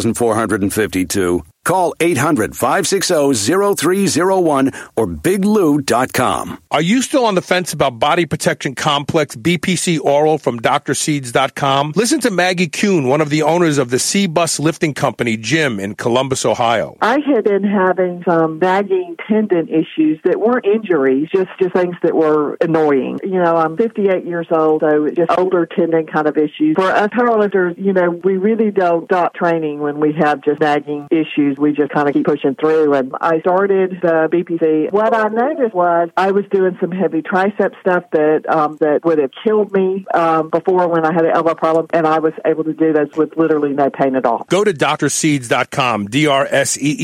[0.00, 1.42] 7452.
[1.64, 3.34] Call 800 560
[3.76, 6.58] 0301 or biglou.com.
[6.70, 11.92] Are you still on the fence about body protection complex BPC oral from drseeds.com?
[11.94, 15.78] Listen to Maggie Kuhn, one of the owners of the C Bus Lifting Company gym
[15.78, 16.96] in Columbus, Ohio.
[17.02, 22.14] I had been having some nagging tendon issues that weren't injuries, just, just things that
[22.14, 23.18] were annoying.
[23.22, 26.74] You know, I'm 58 years old, so just older tendon kind of issues.
[26.74, 31.06] For us powerlifters, you know, we really don't stop training when we have just nagging
[31.10, 31.49] issues.
[31.58, 32.94] We just kind of keep pushing through.
[32.94, 34.92] And I started the BPC.
[34.92, 39.18] What I noticed was I was doing some heavy tricep stuff that um, that would
[39.18, 42.64] have killed me um, before when I had an elbow problem, and I was able
[42.64, 44.44] to do this with literally no pain at all.
[44.48, 47.02] Go to drseeds.com, D-R-S-E-E-D-S.com.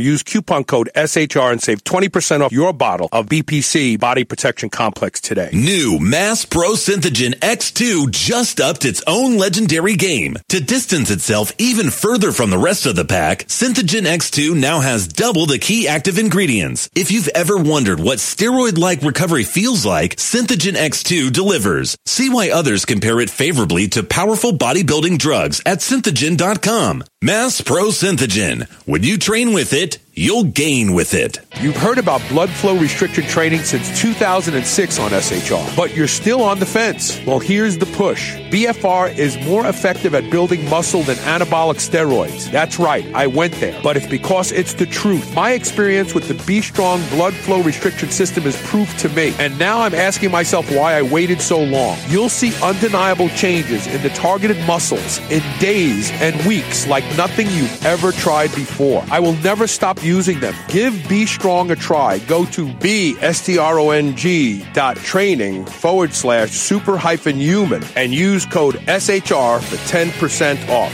[0.00, 5.20] Use coupon code SHR and save 20% off your bottle of BPC Body Protection Complex
[5.20, 5.50] today.
[5.52, 10.36] New Mass Pro Synthogen X2 just upped its own legendary game.
[10.48, 15.08] To distance itself even further from the rest of the pack, Synthogen X2 now has
[15.08, 16.88] double the key active ingredients.
[16.94, 21.96] If you've ever wondered what steroid-like recovery feels like, Synthogen X2 delivers.
[22.06, 27.02] See why others compare it favorably to powerful bodybuilding drugs at synthogen.com.
[27.20, 28.70] Mass Pro Synthogen.
[28.86, 31.40] When you train with it, you'll gain with it.
[31.60, 36.60] You've heard about blood flow restricted training since 2006 on SHR, but you're still on
[36.60, 37.20] the fence.
[37.26, 38.36] Well, here's the push.
[38.50, 42.50] BFR is more effective at building muscle than anabolic steroids.
[42.52, 45.34] That's right, I went there, but it's because it's the truth.
[45.34, 49.58] My experience with the B Strong blood flow restriction system is proof to me, and
[49.58, 51.96] now I'm asking myself why I waited so long.
[52.08, 57.84] You'll see undeniable changes in the targeted muscles in days and weeks like nothing you've
[57.86, 59.04] ever tried before.
[59.10, 60.54] I will never stop using them.
[60.68, 62.18] Give B Strong a try.
[62.20, 67.36] Go to B S T R O N G dot training forward slash super hyphen
[67.36, 70.92] human and use code SHR for 10% off.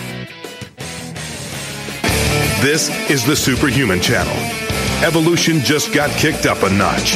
[2.62, 4.32] This is the Superhuman Channel.
[5.04, 7.14] Evolution just got kicked up a notch.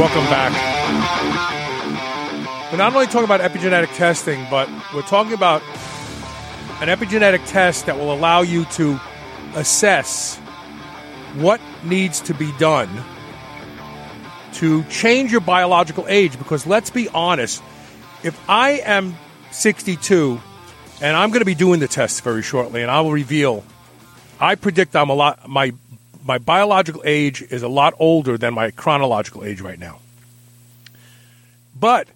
[0.00, 0.79] Welcome back.
[2.70, 5.60] We're not only talking about epigenetic testing, but we're talking about
[6.80, 9.00] an epigenetic test that will allow you to
[9.56, 10.36] assess
[11.34, 12.88] what needs to be done
[14.52, 16.38] to change your biological age.
[16.38, 17.60] Because let's be honest,
[18.22, 19.16] if I am
[19.50, 20.40] 62
[21.00, 23.64] and I'm going to be doing the test very shortly, and I will reveal,
[24.38, 25.72] I predict I'm a lot my
[26.24, 29.98] my biological age is a lot older than my chronological age right now.
[31.74, 32.06] But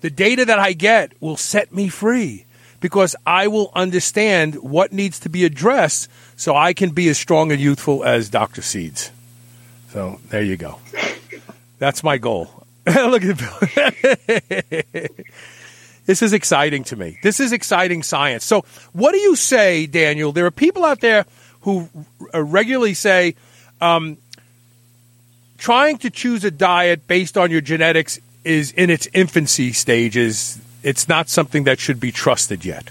[0.00, 2.44] the data that I get will set me free
[2.80, 7.50] because I will understand what needs to be addressed so I can be as strong
[7.50, 8.62] and youthful as Dr.
[8.62, 9.10] Seeds.
[9.90, 10.78] So there you go.
[11.78, 12.64] That's my goal.
[12.86, 15.08] Look at Bill.
[16.06, 17.18] this is exciting to me.
[17.22, 18.44] This is exciting science.
[18.44, 20.32] So, what do you say, Daniel?
[20.32, 21.26] There are people out there
[21.62, 21.88] who
[22.32, 23.34] uh, regularly say,
[23.80, 24.16] um,
[25.58, 28.18] trying to choose a diet based on your genetics
[28.48, 30.58] is in its infancy stages.
[30.82, 32.90] It's not something that should be trusted yet.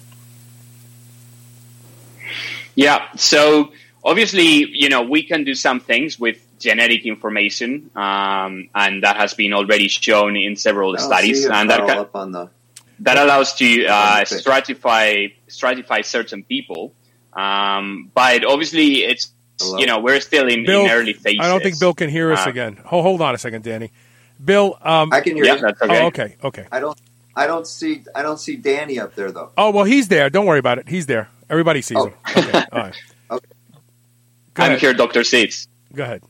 [2.76, 3.08] Yeah.
[3.16, 3.72] So
[4.04, 9.34] obviously, you know, we can do some things with genetic information, um, and that has
[9.34, 12.50] been already shown in several I'll studies, see and that can, on the.
[13.02, 16.94] that allows to uh, stratify stratify certain people.
[17.34, 19.78] Um, but obviously, it's Hello?
[19.80, 21.40] you know we're still in, Bill, in early phases.
[21.42, 22.78] I don't think Bill can hear us Uh, again.
[22.86, 23.92] Hold, hold on a second, Danny.
[24.44, 25.62] Bill, um, I can hear Yeah, you.
[25.62, 26.02] that's okay.
[26.04, 26.66] oh, okay, okay.
[26.72, 26.98] I don't.
[27.36, 28.04] I don't see.
[28.16, 29.52] I don't see Danny up there though.
[29.58, 30.30] Oh, well, he's there.
[30.30, 30.90] Don't worry about it.
[30.90, 31.30] He's there.
[31.50, 32.08] Everybody sees Oh.
[32.08, 32.14] him.
[32.36, 32.96] Okay, all right.
[33.30, 33.48] Okay.
[34.54, 34.80] Go I'm ahead.
[34.80, 35.68] here, Doctor Seeds.
[35.94, 36.22] Go ahead.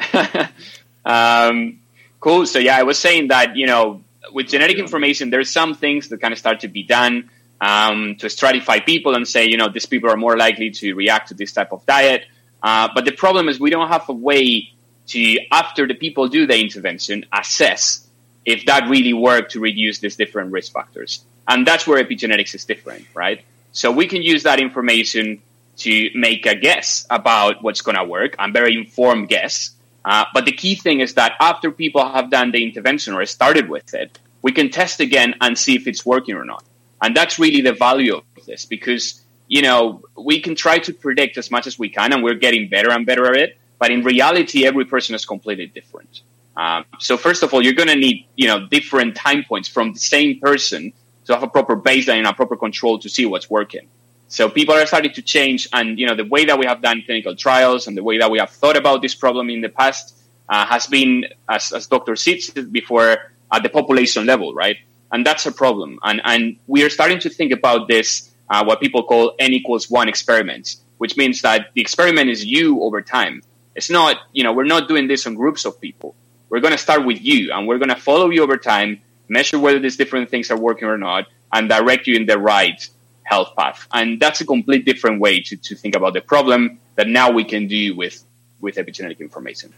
[1.04, 1.80] um,
[2.20, 2.46] cool.
[2.46, 6.20] So yeah, I was saying that you know with genetic information, there's some things that
[6.20, 7.30] kind of start to be done
[7.60, 11.28] um, to stratify people and say you know these people are more likely to react
[11.28, 12.24] to this type of diet.
[12.62, 14.72] Uh, but the problem is we don't have a way
[15.08, 18.06] to after the people do the intervention assess
[18.44, 21.24] if that really worked to reduce these different risk factors.
[21.48, 23.44] And that's where epigenetics is different, right?
[23.72, 25.42] So we can use that information
[25.78, 29.70] to make a guess about what's going to work, a very informed guess.
[30.04, 33.68] Uh, but the key thing is that after people have done the intervention or started
[33.68, 36.64] with it, we can test again and see if it's working or not.
[37.02, 41.38] And that's really the value of this because, you know, we can try to predict
[41.38, 43.58] as much as we can and we're getting better and better at it.
[43.80, 46.22] But in reality, every person is completely different.
[46.56, 49.94] Um, so first of all, you're going to need, you know, different time points from
[49.94, 50.92] the same person
[51.24, 53.88] to have a proper baseline and a proper control to see what's working.
[54.28, 57.02] So people are starting to change, and you know the way that we have done
[57.04, 60.14] clinical trials and the way that we have thought about this problem in the past
[60.48, 62.14] uh, has been, as, as Dr.
[62.14, 64.76] Seed said before, at the population level, right?
[65.10, 65.98] And that's a problem.
[66.04, 69.90] And and we are starting to think about this, uh, what people call n equals
[69.90, 73.42] one experiments, which means that the experiment is you over time.
[73.74, 76.14] It's not, you know, we're not doing this on groups of people.
[76.48, 79.58] We're going to start with you, and we're going to follow you over time, measure
[79.58, 82.88] whether these different things are working or not, and direct you in the right
[83.22, 83.86] health path.
[83.92, 87.44] And that's a complete different way to, to think about the problem that now we
[87.44, 88.24] can do with,
[88.60, 89.72] with epigenetic information.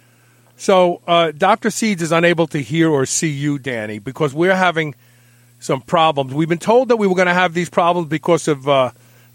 [0.56, 1.70] So, uh, Dr.
[1.70, 4.94] Seeds is unable to hear or see you, Danny, because we're having
[5.58, 6.34] some problems.
[6.34, 8.90] We've been told that we were going to have these problems because of uh,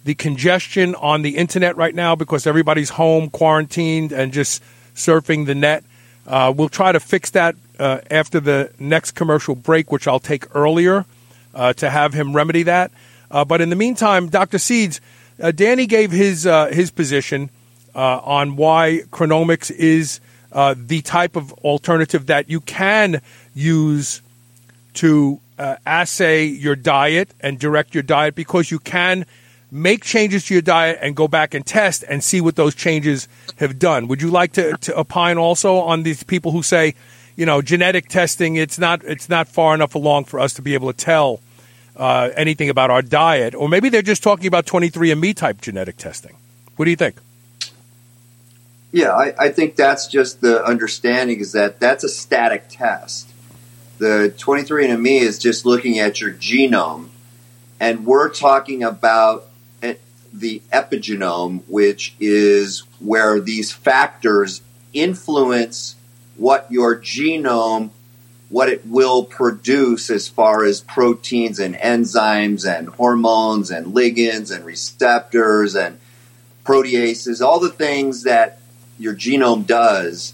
[0.07, 4.63] the congestion on the internet right now, because everybody's home, quarantined, and just
[4.95, 5.83] surfing the net.
[6.25, 10.55] Uh, we'll try to fix that uh, after the next commercial break, which I'll take
[10.55, 11.03] earlier
[11.53, 12.89] uh, to have him remedy that.
[13.29, 14.57] Uh, but in the meantime, Dr.
[14.59, 15.01] Seeds,
[15.43, 17.49] uh, Danny gave his uh, his position
[17.93, 20.21] on why Chronomics is
[20.53, 23.21] the type of alternative that you can
[23.53, 24.21] use
[24.93, 29.25] to assay your diet and direct your diet because you can
[29.71, 33.27] make changes to your diet and go back and test and see what those changes
[33.57, 34.07] have done.
[34.07, 36.95] Would you like to, to opine also on these people who say,
[37.35, 40.73] you know, genetic testing it's not it's not far enough along for us to be
[40.73, 41.41] able to tell
[41.95, 46.35] uh, anything about our diet, or maybe they're just talking about 23andMe type genetic testing.
[46.75, 47.15] What do you think?
[48.91, 53.29] Yeah, I, I think that's just the understanding is that that's a static test.
[53.97, 57.09] The 23andMe is just looking at your genome,
[57.79, 59.47] and we're talking about
[60.39, 64.61] the epigenome, which is where these factors
[64.93, 65.95] influence
[66.35, 67.89] what your genome,
[68.49, 74.63] what it will produce as far as proteins and enzymes and hormones and ligands and
[74.65, 75.99] receptors and
[76.63, 78.59] proteases, all the things that
[78.99, 80.33] your genome does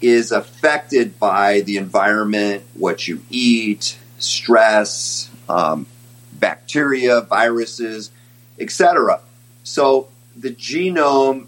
[0.00, 5.86] is affected by the environment, what you eat, stress, um,
[6.32, 8.10] bacteria, viruses,
[8.58, 9.20] etc.
[9.64, 11.46] So the genome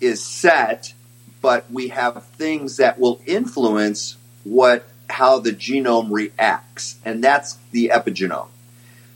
[0.00, 0.94] is set,
[1.42, 7.90] but we have things that will influence what how the genome reacts, and that's the
[7.92, 8.48] epigenome.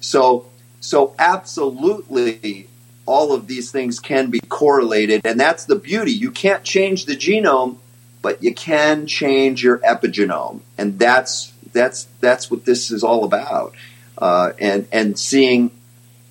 [0.00, 0.46] So
[0.80, 2.68] so absolutely
[3.06, 6.12] all of these things can be correlated, and that's the beauty.
[6.12, 7.78] You can't change the genome,
[8.22, 13.74] but you can change your epigenome, and that's that's that's what this is all about.
[14.16, 15.70] Uh, and and seeing,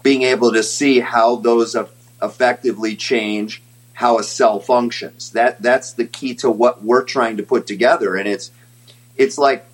[0.03, 1.89] being able to see how those eff-
[2.22, 3.61] effectively change
[3.93, 5.32] how a cell functions.
[5.32, 8.51] That that's the key to what we're trying to put together, and it's
[9.15, 9.65] it's like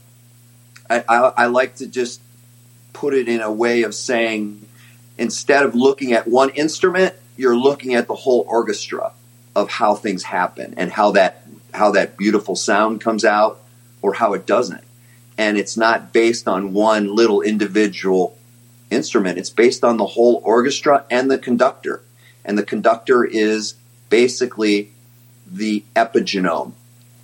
[0.89, 2.21] I, I, I like to just
[2.93, 4.65] put it in a way of saying
[5.17, 9.11] instead of looking at one instrument, you're looking at the whole orchestra
[9.55, 13.59] of how things happen and how that how that beautiful sound comes out
[14.01, 14.83] or how it doesn't.
[15.37, 18.37] And it's not based on one little individual
[18.91, 19.39] instrument.
[19.39, 22.03] It's based on the whole orchestra and the conductor.
[22.45, 23.75] And the conductor is
[24.09, 24.91] basically
[25.51, 26.73] the epigenome.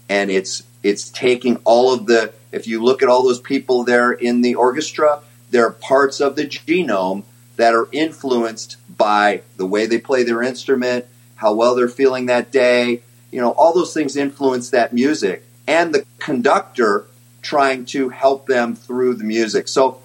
[0.07, 4.11] And it's it's taking all of the if you look at all those people there
[4.11, 7.24] in the orchestra, there are parts of the genome
[7.57, 11.05] that are influenced by the way they play their instrument,
[11.36, 13.01] how well they're feeling that day.
[13.32, 17.05] You know, all those things influence that music and the conductor
[17.41, 19.67] trying to help them through the music.
[19.67, 20.01] So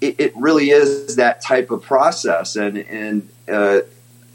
[0.00, 3.80] it, it really is that type of process, and and uh,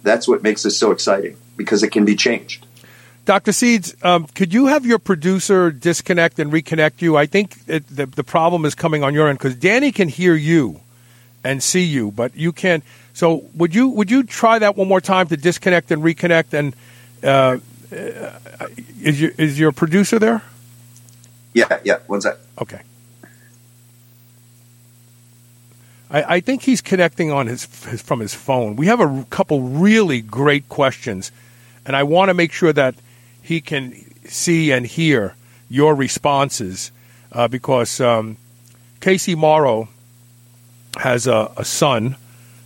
[0.04, 2.66] that's what makes it so exciting because it can be changed.
[3.26, 3.52] Dr.
[3.52, 7.18] Seeds, um, could you have your producer disconnect and reconnect you?
[7.18, 10.34] I think it, the, the problem is coming on your end because Danny can hear
[10.34, 10.82] you
[11.44, 12.84] and see you, but you can't.
[13.14, 16.54] So would you would you try that one more time to disconnect and reconnect?
[16.54, 16.76] And
[17.24, 17.60] uh,
[17.96, 18.68] uh
[19.02, 20.42] is your is your producer there?
[21.54, 22.00] Yeah, yeah.
[22.08, 22.38] One sec.
[22.60, 22.82] Okay.
[26.12, 28.76] I, I think he's connecting on his, his from his phone.
[28.76, 31.32] We have a couple really great questions,
[31.86, 32.96] and I want to make sure that
[33.42, 33.96] he can
[34.26, 35.36] see and hear
[35.70, 36.92] your responses
[37.32, 38.38] uh, because um,
[39.00, 39.88] Casey Morrow
[40.98, 42.18] has a, a, son,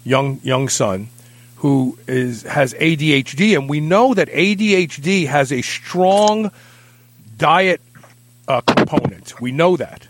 [0.03, 1.09] young young son,
[1.57, 6.51] who is has ADHD, and we know that ADHD has a strong
[7.37, 7.81] diet
[8.47, 9.39] uh, component.
[9.39, 10.07] We know that.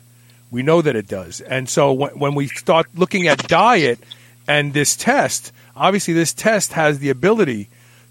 [0.56, 1.41] We know that it does.
[1.41, 3.99] And so when, when we start looking at diet
[4.47, 7.68] and this test, obviously this test has the ability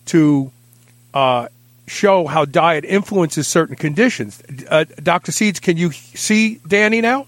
[0.06, 0.52] to
[1.14, 1.48] uh,
[1.86, 4.42] show how diet influences certain conditions.
[4.68, 5.32] Uh, Dr.
[5.32, 7.26] Seeds, can you see Danny now?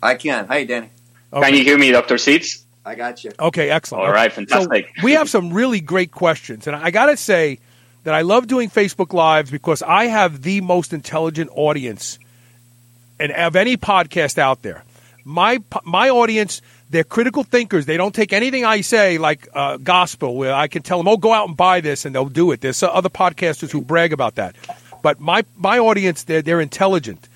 [0.00, 0.46] I can.
[0.46, 0.90] Hi, Danny.
[1.32, 1.44] Okay.
[1.44, 2.16] Can you hear me, Dr.
[2.16, 2.64] Seeds?
[2.84, 3.32] I got you.
[3.40, 4.04] Okay, excellent.
[4.06, 4.92] All right, fantastic.
[4.98, 6.68] So we have some really great questions.
[6.68, 7.58] And I got to say
[8.04, 12.20] that I love doing Facebook Lives because I have the most intelligent audience
[13.18, 14.84] and of any podcast out there.
[15.24, 16.60] My, my audience
[16.94, 17.86] they're critical thinkers.
[17.86, 21.16] They don't take anything I say like uh, gospel, where I can tell them, "Oh,
[21.16, 22.60] go out and buy this," and they'll do it.
[22.60, 24.54] There's other podcasters who brag about that,
[25.02, 27.28] but my my audience, they're they're intelligent.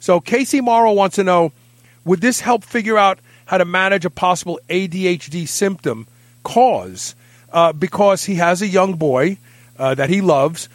[0.00, 1.52] So Casey Morrow wants to know:
[2.04, 6.06] Would this help figure out how to manage a possible ADHD symptom
[6.42, 7.14] cause?
[7.50, 9.38] Uh, because he has a young boy
[9.78, 10.68] uh, that he loves,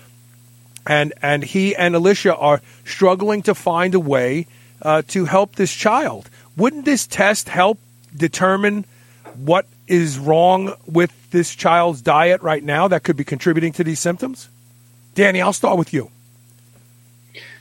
[0.85, 4.47] and and he and Alicia are struggling to find a way
[4.81, 6.29] uh, to help this child.
[6.57, 7.79] Wouldn't this test help
[8.15, 8.85] determine
[9.35, 13.99] what is wrong with this child's diet right now that could be contributing to these
[13.99, 14.49] symptoms?
[15.15, 16.09] Danny, I'll start with you.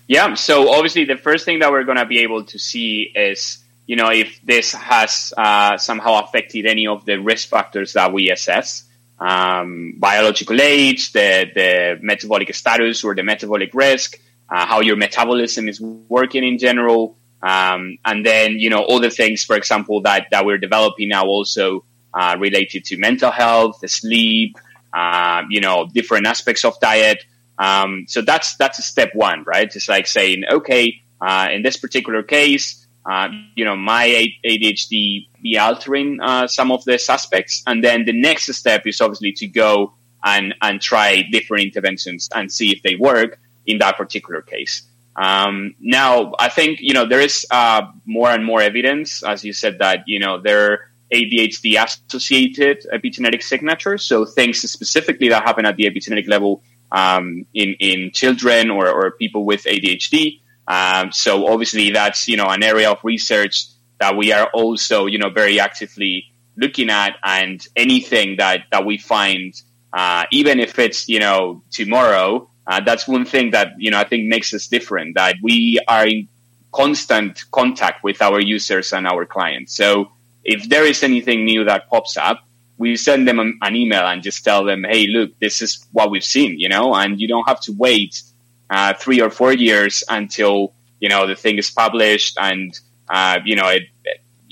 [0.06, 3.58] Yeah, so obviously the first thing that we're going to be able to see is,
[3.86, 8.30] you know, if this has uh, somehow affected any of the risk factors that we
[8.30, 8.84] assess.
[9.20, 14.18] Um, biological age, the, the metabolic status or the metabolic risk,
[14.48, 19.44] uh, how your metabolism is working in general, um, and then, you know, other things,
[19.44, 24.56] for example, that, that we're developing now also uh, related to mental health, the sleep,
[24.92, 27.24] uh, you know, different aspects of diet.
[27.58, 29.70] Um, so that's that's step one, right?
[29.74, 32.79] It's like saying, okay, uh, in this particular case,
[33.56, 37.62] you know, my ADHD be altering uh, some of the suspects.
[37.66, 39.94] and then the next step is obviously to go
[40.24, 44.82] and and try different interventions and see if they work in that particular case.
[45.16, 49.52] Um, now, I think you know there is uh, more and more evidence, as you
[49.52, 50.78] said, that you know there are
[51.12, 54.04] ADHD associated epigenetic signatures.
[54.04, 59.10] So things specifically that happen at the epigenetic level um, in in children or, or
[59.12, 60.40] people with ADHD.
[60.70, 63.66] Um, so obviously that's you know an area of research
[63.98, 66.24] that we are also you know very actively
[66.56, 69.54] looking at, and anything that that we find,
[69.92, 74.04] uh, even if it's you know tomorrow uh, that's one thing that you know I
[74.04, 75.16] think makes us different.
[75.16, 76.28] That we are in
[76.72, 79.74] constant contact with our users and our clients.
[79.74, 80.12] So
[80.44, 82.38] if there is anything new that pops up,
[82.78, 86.24] we send them an email and just tell them, "Hey, look, this is what we've
[86.24, 88.22] seen," you know, and you don't have to wait
[88.70, 93.56] uh, three or four years until you know the thing is published and uh, you
[93.56, 93.82] know it.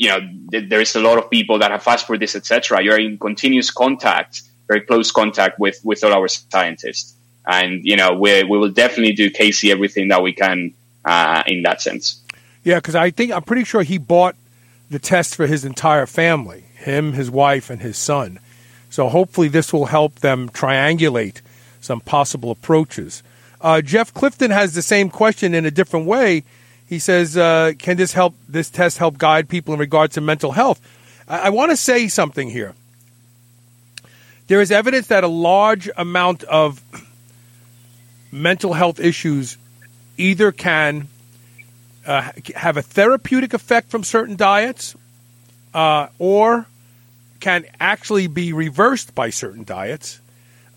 [0.01, 0.21] You know,
[0.69, 2.81] there's a lot of people that have asked for this, etc.
[2.85, 7.17] You're in continuous contact, very close contact with with all our scientists
[7.49, 11.63] and you know we we will definitely do Casey everything that we can uh, in
[11.63, 12.23] that sense.
[12.63, 14.37] Yeah, because I think I'm pretty sure he bought
[14.91, 18.39] the test for his entire family, him, his wife, and his son.
[18.91, 21.41] So hopefully this will help them triangulate
[21.81, 23.23] some possible approaches.
[23.61, 26.45] Uh, Jeff Clifton has the same question in a different way.
[26.87, 28.35] He says, uh, "Can this help?
[28.49, 30.81] This test help guide people in regards to mental health?"
[31.29, 32.75] I, I want to say something here.
[34.47, 36.81] There is evidence that a large amount of
[38.33, 39.59] mental health issues
[40.17, 41.09] either can
[42.07, 44.97] uh, have a therapeutic effect from certain diets,
[45.75, 46.67] uh, or
[47.41, 50.21] can actually be reversed by certain diets.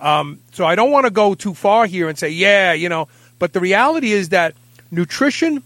[0.02, 3.08] Um, so I don't want to go too far here and say, yeah, you know,
[3.39, 4.56] but the reality is that
[4.89, 5.64] nutrition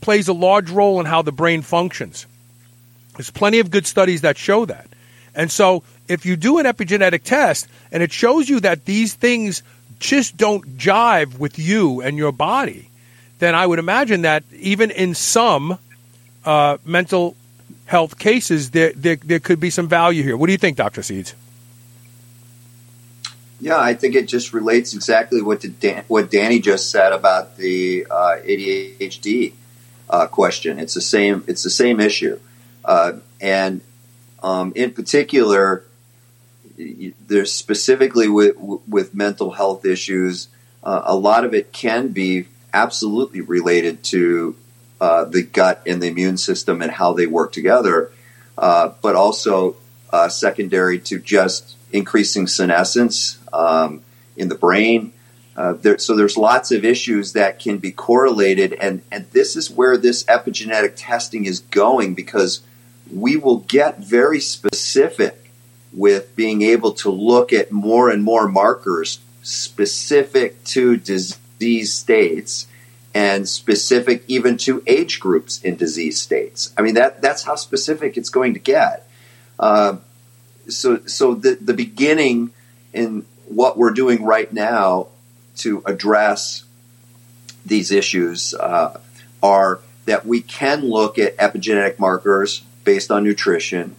[0.00, 2.26] plays a large role in how the brain functions.
[3.16, 4.88] There's plenty of good studies that show that.
[5.34, 9.62] And so if you do an epigenetic test and it shows you that these things
[9.98, 12.90] just don't jive with you and your body,
[13.38, 15.78] then I would imagine that even in some
[16.44, 17.36] uh, mental
[17.86, 20.36] health cases, there, there, there could be some value here.
[20.36, 21.02] What do you think, Dr.
[21.02, 21.34] Seeds?
[23.60, 28.06] Yeah, I think it just relates exactly what Dan, what Danny just said about the
[28.10, 29.54] uh, ADHD
[30.10, 30.78] uh, question.
[30.78, 31.42] It's the same.
[31.46, 32.38] It's the same issue,
[32.84, 33.80] uh, and
[34.42, 35.84] um, in particular,
[36.76, 40.48] there's specifically with with mental health issues.
[40.82, 44.54] Uh, a lot of it can be absolutely related to
[45.00, 48.12] uh, the gut and the immune system and how they work together,
[48.58, 49.76] uh, but also
[50.28, 54.02] secondary to just increasing senescence um,
[54.36, 55.12] in the brain.
[55.56, 59.70] Uh, there, so there's lots of issues that can be correlated, and, and this is
[59.70, 62.60] where this epigenetic testing is going because
[63.12, 65.50] we will get very specific
[65.92, 72.66] with being able to look at more and more markers specific to disease states
[73.14, 76.74] and specific even to age groups in disease states.
[76.76, 79.08] I mean that that's how specific it's going to get.
[79.58, 79.96] Uh,
[80.68, 82.50] so so the the beginning
[82.92, 85.08] in what we're doing right now
[85.56, 86.64] to address
[87.64, 89.00] these issues uh,
[89.42, 93.96] are that we can look at epigenetic markers based on nutrition,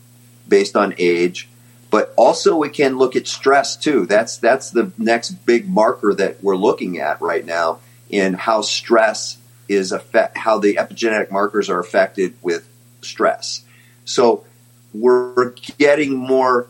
[0.47, 1.49] based on age,
[1.91, 4.05] but also we can look at stress too.
[4.05, 9.37] That's that's the next big marker that we're looking at right now in how stress
[9.67, 12.67] is affect how the epigenetic markers are affected with
[13.01, 13.63] stress.
[14.05, 14.45] So
[14.93, 16.67] we're getting more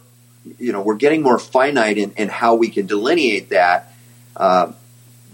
[0.59, 3.93] you know we're getting more finite in, in how we can delineate that.
[4.35, 4.71] Uh,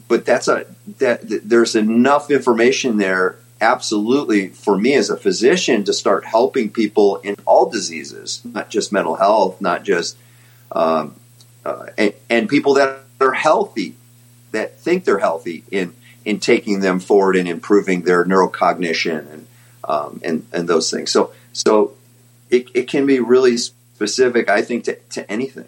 [0.07, 0.65] but that's a
[0.99, 7.17] that, there's enough information there absolutely for me as a physician to start helping people
[7.17, 10.17] in all diseases, not just mental health, not just
[10.73, 11.15] um,
[11.65, 13.95] uh, and, and, people that are healthy,
[14.51, 15.93] that think they're healthy in
[16.25, 19.47] in taking them forward and improving their neurocognition and
[19.83, 21.11] um, and and those things.
[21.11, 21.93] So so
[22.53, 25.67] it, it can be really specific, I think, to, to anything.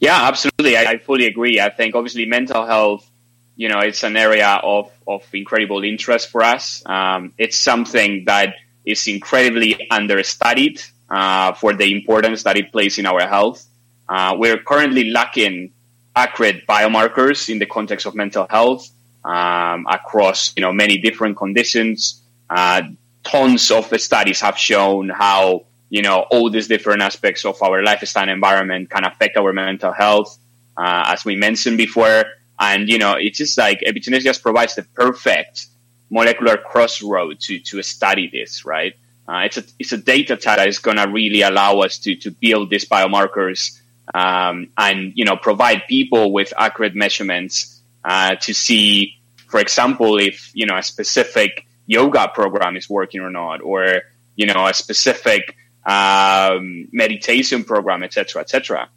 [0.00, 0.76] Yeah, absolutely.
[0.76, 1.60] I, I, fully agree.
[1.60, 3.08] I think obviously mental health,
[3.56, 6.82] you know, it's an area of, of incredible interest for us.
[6.84, 8.54] Um, it's something that
[8.84, 13.64] is incredibly understudied uh, for the importance that it plays in our health.
[14.08, 15.72] Uh, we're currently lacking
[16.14, 18.90] accurate biomarkers in the context of mental health
[19.24, 22.20] um, across, you know, many different conditions.
[22.50, 22.82] Uh,
[23.24, 25.64] tons of studies have shown how
[25.94, 30.36] you know, all these different aspects of our lifestyle environment can affect our mental health,
[30.76, 32.24] uh, as we mentioned before.
[32.58, 35.66] And, you know, it's just like epigenetics just provides the perfect
[36.10, 38.94] molecular crossroad to, to study this, right?
[39.28, 42.16] Uh, it's a, it's a data set that is going to really allow us to,
[42.16, 43.78] to build these biomarkers,
[44.12, 49.14] um, and, you know, provide people with accurate measurements, uh, to see,
[49.46, 54.02] for example, if, you know, a specific yoga program is working or not, or,
[54.36, 55.56] you know, a specific,
[55.86, 58.88] um, meditation program, etc., etc.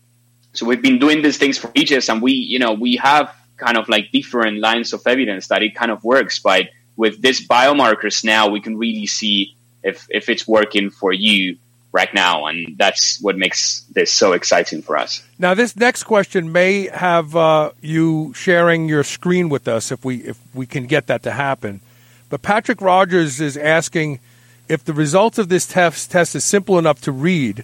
[0.53, 3.77] So we've been doing these things for ages, and we, you know, we have kind
[3.77, 6.39] of like different lines of evidence that it kind of works.
[6.39, 11.57] But with these biomarkers now, we can really see if if it's working for you
[11.91, 15.23] right now, and that's what makes this so exciting for us.
[15.39, 20.17] Now, this next question may have uh, you sharing your screen with us if we
[20.17, 21.81] if we can get that to happen.
[22.29, 24.19] But Patrick Rogers is asking
[24.67, 27.63] if the results of this test, test is simple enough to read,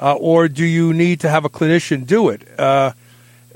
[0.00, 2.42] uh, or do you need to have a clinician do it?
[2.58, 2.92] Uh,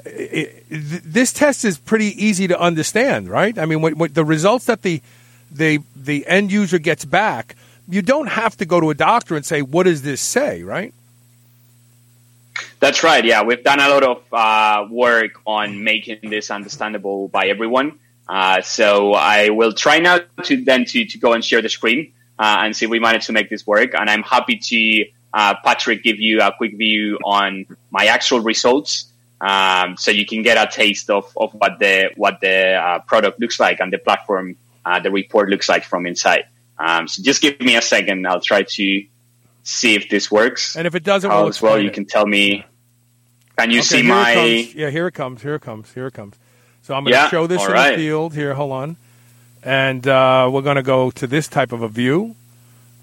[0.04, 3.58] it, this test is pretty easy to understand, right?
[3.58, 5.00] I mean, what, what the results that the,
[5.50, 7.56] the the end user gets back,
[7.88, 10.92] you don't have to go to a doctor and say, "What does this say?" Right?
[12.80, 13.24] That's right.
[13.24, 17.98] Yeah, we've done a lot of uh, work on making this understandable by everyone.
[18.28, 22.12] Uh, so I will try now to then to, to go and share the screen
[22.38, 23.94] uh, and see if we managed to make this work.
[23.94, 29.10] And I'm happy to, uh, Patrick, give you a quick view on my actual results.
[29.40, 33.38] Um, so you can get a taste of, of what the what the uh, product
[33.40, 34.56] looks like and the platform
[34.86, 36.46] uh, the report looks like from inside.
[36.78, 38.26] Um, so just give me a second.
[38.26, 39.06] I'll try to
[39.62, 40.76] see if this works.
[40.76, 41.94] And if it doesn't, we'll as well, you it.
[41.94, 42.64] can tell me.
[43.58, 44.34] Can you Okay, see my?
[44.34, 44.74] Comes.
[44.74, 45.42] Yeah, here it comes.
[45.42, 45.92] Here it comes.
[45.92, 46.36] Here it comes.
[46.84, 47.90] So I'm going to Yeah, show this in right.
[47.96, 48.34] the field.
[48.34, 48.96] Here, hold on.
[49.62, 52.36] And uh, we're going to go to this type of a view.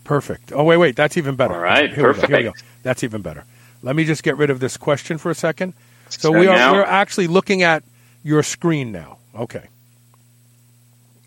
[0.04, 0.52] Perfect.
[0.54, 0.96] Oh, wait, wait.
[0.96, 1.56] That's even better.
[1.56, 2.28] All right, Here we go.
[2.28, 2.54] Here we go.
[2.84, 3.44] That's even better.
[3.82, 5.74] Let me just get rid of this question for a second.
[6.10, 7.84] So So we are now- we're actually looking at
[8.24, 9.18] your screen now.
[9.36, 9.64] Okay.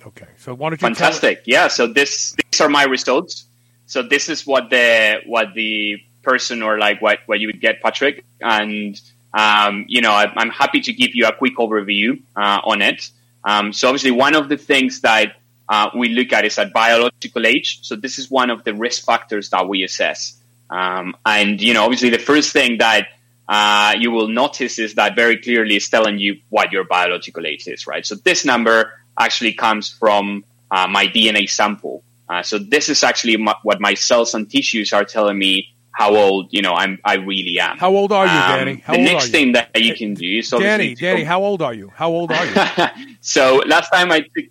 [0.06, 0.26] Okay.
[0.38, 1.42] So why don't you Fantastic.
[1.46, 1.68] Yeah.
[1.68, 3.46] So this these are my results.
[3.86, 7.82] So this is what the what the person or like what what you would get,
[7.82, 8.24] Patrick.
[8.40, 9.00] And
[9.34, 13.10] um, you know, I, I'm happy to give you a quick overview uh, on it.
[13.42, 15.36] Um, so obviously, one of the things that
[15.68, 17.80] uh, we look at is at biological age.
[17.82, 20.40] So this is one of the risk factors that we assess.
[20.70, 23.08] Um, and you know, obviously, the first thing that
[23.48, 27.66] uh, you will notice is that very clearly is telling you what your biological age
[27.66, 28.06] is, right?
[28.06, 32.04] So this number actually comes from uh, my DNA sample.
[32.28, 36.14] Uh, so this is actually my, what my cells and tissues are telling me how
[36.16, 37.78] old you know I'm I really am.
[37.78, 38.76] How old are you, Um, Danny?
[38.84, 41.72] How the next thing that you can do is Danny, Danny, com- how old are
[41.74, 41.92] you?
[41.94, 43.16] How old are you?
[43.20, 44.46] so last time I took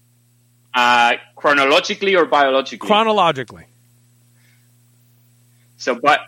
[0.74, 2.88] uh, chronologically or biologically.
[2.88, 3.66] Chronologically.
[5.78, 6.22] so, but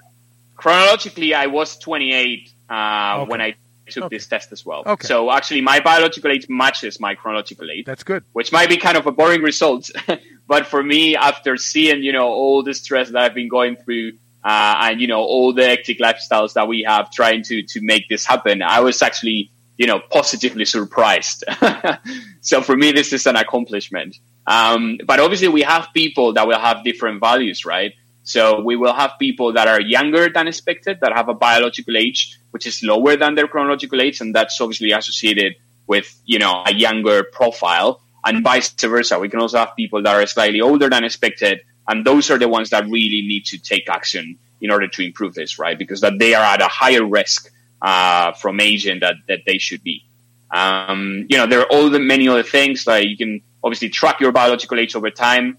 [0.56, 2.74] chronologically, I was 28 uh,
[3.22, 3.30] Okay.
[3.32, 3.56] when I
[3.88, 4.16] took Okay.
[4.18, 4.84] this test as well.
[4.86, 5.08] Okay.
[5.08, 7.86] So actually, my biological age matches my chronological age.
[7.86, 8.24] That's good.
[8.34, 9.90] which might be kind of a boring result.
[10.48, 14.14] but for me, after seeing, you know, all the stress that I've been going through,
[14.46, 18.08] uh, and, you know, all the hectic lifestyles that we have trying to, to make
[18.08, 21.44] this happen, I was actually, you know, positively surprised.
[22.42, 24.16] so for me, this is an accomplishment.
[24.46, 27.94] Um, but obviously we have people that will have different values, right?
[28.22, 32.40] So we will have people that are younger than expected, that have a biological age,
[32.52, 34.22] which is lower than their chronological age.
[34.22, 35.56] And that's obviously associated
[35.88, 39.18] with, you know, a younger profile and vice versa.
[39.18, 41.62] We can also have people that are slightly older than expected.
[41.88, 45.34] And those are the ones that really need to take action in order to improve
[45.34, 45.78] this, right?
[45.78, 49.84] Because that they are at a higher risk, uh, from aging that, that they should
[49.84, 50.04] be.
[50.52, 54.20] Um, you know, there are all the many other things like you can obviously track
[54.20, 55.58] your biological age over time.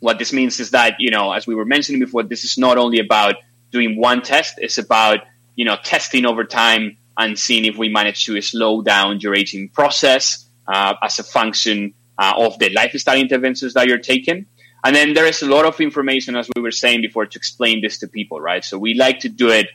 [0.00, 2.76] What this means is that, you know, as we were mentioning before, this is not
[2.76, 3.36] only about
[3.72, 5.20] doing one test, it's about,
[5.54, 9.70] you know, testing over time and seeing if we manage to slow down your aging
[9.70, 14.46] process uh, as a function uh, of the lifestyle interventions that you're taking.
[14.84, 17.80] And then there is a lot of information, as we were saying before, to explain
[17.80, 18.64] this to people, right?
[18.64, 19.68] So we like to do it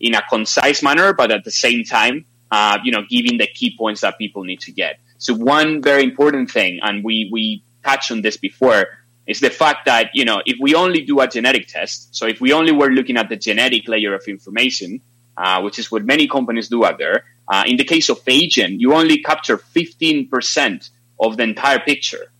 [0.00, 3.74] in a concise manner, but at the same time, uh, you know, giving the key
[3.76, 4.98] points that people need to get.
[5.18, 8.86] So one very important thing, and we, we touched on this before,
[9.26, 12.40] is the fact that, you know, if we only do a genetic test, so if
[12.40, 15.00] we only were looking at the genetic layer of information,
[15.36, 18.80] uh, which is what many companies do out there, uh, in the case of aging,
[18.80, 20.90] you only capture 15%
[21.20, 22.32] of the entire picture,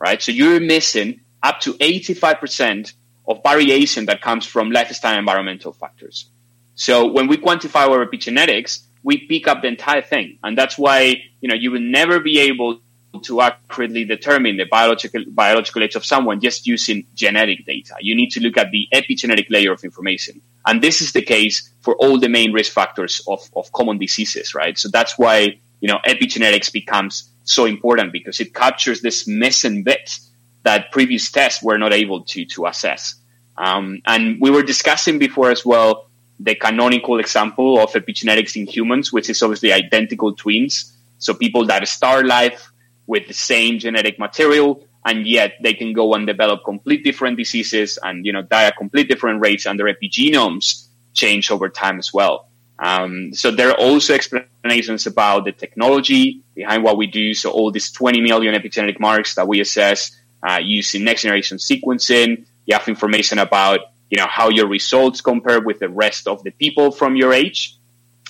[0.00, 0.20] right?
[0.20, 2.92] So you're missing up to 85%
[3.28, 6.30] of variation that comes from lifestyle environmental factors.
[6.74, 10.38] So when we quantify our epigenetics, we pick up the entire thing.
[10.42, 12.80] And that's why, you know, you will never be able
[13.22, 17.94] to accurately determine the biological biological age of someone just using genetic data.
[18.00, 20.40] You need to look at the epigenetic layer of information.
[20.66, 24.54] And this is the case for all the main risk factors of, of common diseases,
[24.54, 24.78] right?
[24.78, 30.18] So that's why, you know, epigenetics becomes so important because it captures this missing bit
[30.62, 33.14] that previous tests were not able to, to assess.
[33.56, 39.12] Um, and we were discussing before as well the canonical example of epigenetics in humans,
[39.12, 40.96] which is obviously identical twins.
[41.18, 42.70] So people that start life
[43.06, 47.98] with the same genetic material, and yet they can go and develop complete different diseases
[48.02, 52.14] and you know die at complete different rates, and their epigenomes change over time as
[52.14, 52.49] well.
[52.80, 57.34] Um, so there are also explanations about the technology behind what we do.
[57.34, 62.46] So all these 20 million epigenetic marks that we assess uh, using next generation sequencing.
[62.64, 66.50] You have information about you know how your results compare with the rest of the
[66.50, 67.76] people from your age,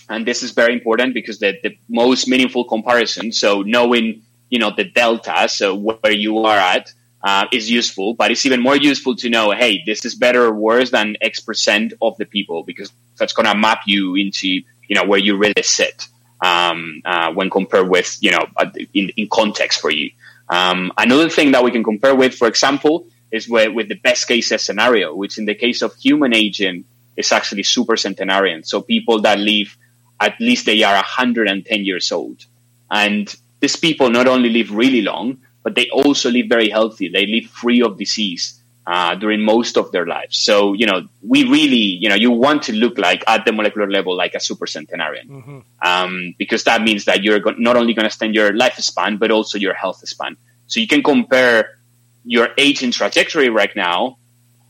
[0.09, 3.33] and this is very important because the, the most meaningful comparison.
[3.33, 6.93] So knowing you know the delta, so where you are at,
[7.23, 8.15] uh, is useful.
[8.15, 11.41] But it's even more useful to know, hey, this is better or worse than X
[11.41, 15.37] percent of the people because that's going to map you into you know where you
[15.37, 16.09] really sit
[16.41, 18.47] um, uh, when compared with you know
[18.95, 20.11] in, in context for you.
[20.49, 24.27] Um, another thing that we can compare with, for example, is with, with the best
[24.27, 26.85] case scenario, which in the case of human aging
[27.17, 28.65] is actually super centenarian.
[28.65, 29.77] So people that live
[30.21, 32.45] at least they are 110 years old.
[32.91, 37.09] And these people not only live really long, but they also live very healthy.
[37.09, 40.39] They live free of disease uh, during most of their lives.
[40.39, 43.91] So, you know, we really, you know, you want to look like at the molecular
[43.91, 48.05] level like a super centenarian um, because that means that you're go- not only going
[48.05, 50.37] to extend your lifespan, but also your health span.
[50.67, 51.79] So you can compare
[52.25, 54.17] your aging trajectory right now,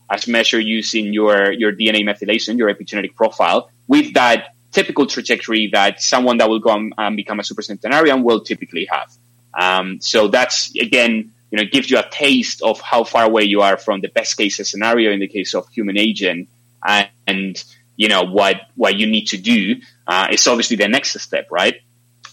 [0.09, 6.01] as measured using your, your DNA methylation, your epigenetic profile, with that typical trajectory that
[6.01, 9.11] someone that will go and become a super centenarian will typically have.
[9.53, 13.61] Um, so that's again, you know, gives you a taste of how far away you
[13.61, 16.47] are from the best case scenario in the case of human aging,
[16.85, 17.63] and, and
[17.97, 19.75] you know what what you need to do
[20.07, 21.81] uh, is obviously the next step, right?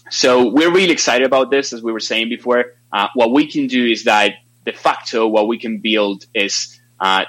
[0.09, 2.73] So we're really excited about this, as we were saying before.
[2.91, 4.33] Uh, what we can do is that
[4.65, 7.25] de facto, what we can build is uh,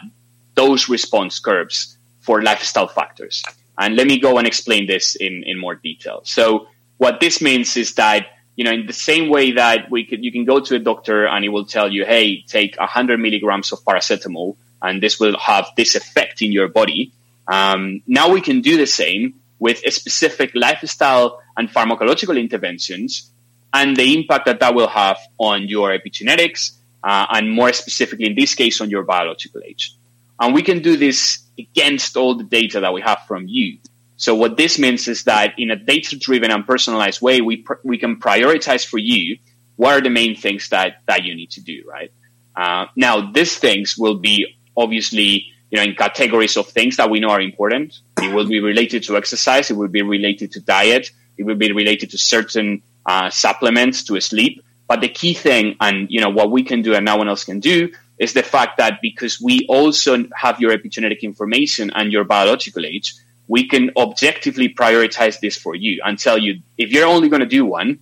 [0.55, 3.43] those response curves for lifestyle factors.
[3.79, 6.21] And let me go and explain this in, in more detail.
[6.25, 6.69] So
[6.99, 8.27] what this means is that,
[8.61, 11.27] you know, in the same way that we could, you can go to a doctor
[11.27, 15.69] and he will tell you, hey, take 100 milligrams of paracetamol and this will have
[15.79, 17.11] this effect in your body.
[17.49, 23.31] Um, now we can do the same with a specific lifestyle and pharmacological interventions
[23.73, 28.35] and the impact that that will have on your epigenetics uh, and more specifically in
[28.35, 29.97] this case on your biological age.
[30.39, 33.79] And we can do this against all the data that we have from you.
[34.21, 37.97] So what this means is that in a data-driven and personalized way, we pr- we
[37.97, 39.39] can prioritize for you
[39.77, 42.13] what are the main things that that you need to do, right?
[42.55, 44.47] Uh, now, these things will be
[44.77, 47.99] obviously you know in categories of things that we know are important.
[48.19, 49.71] It will be related to exercise.
[49.71, 51.11] It will be related to diet.
[51.39, 54.63] It will be related to certain uh, supplements to sleep.
[54.87, 57.45] But the key thing, and you know what we can do and no one else
[57.45, 62.25] can do, is the fact that because we also have your epigenetic information and your
[62.25, 63.15] biological age,
[63.51, 67.53] we can objectively prioritize this for you and tell you if you're only going to
[67.59, 67.99] do one,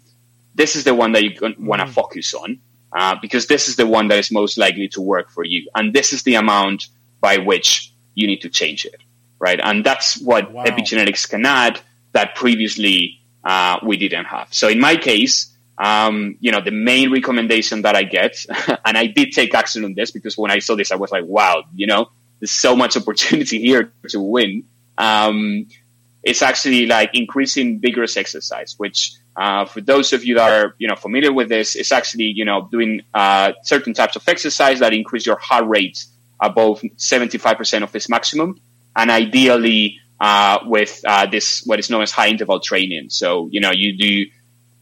[0.55, 1.95] this is the one that you want to mm.
[2.01, 2.59] focus on
[2.93, 5.95] uh, because this is the one that is most likely to work for you, and
[5.95, 6.89] this is the amount
[7.21, 9.01] by which you need to change it,
[9.39, 9.59] right?
[9.63, 10.65] And that's what wow.
[10.65, 11.81] epigenetics can add
[12.13, 14.49] that previously uh, we didn't have.
[14.53, 18.45] So in my case, um, you know, the main recommendation that I get,
[18.85, 21.25] and I did take action on this because when I saw this, I was like,
[21.25, 24.65] wow, you know, there's so much opportunity here to win.
[24.99, 25.67] Um,
[26.23, 30.89] it's actually like increasing vigorous exercise, which uh, for those of you that are you
[30.89, 34.93] know familiar with this, it's actually you know doing uh, certain types of exercise that
[34.93, 36.05] increase your heart rate
[36.41, 38.61] above 75% of its maximum,
[38.97, 43.11] and ideally uh, with uh, this what is known as high interval training.
[43.11, 44.27] So you know you do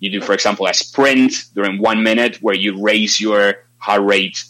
[0.00, 4.44] you do, for example, a sprint during one minute where you raise your heart rate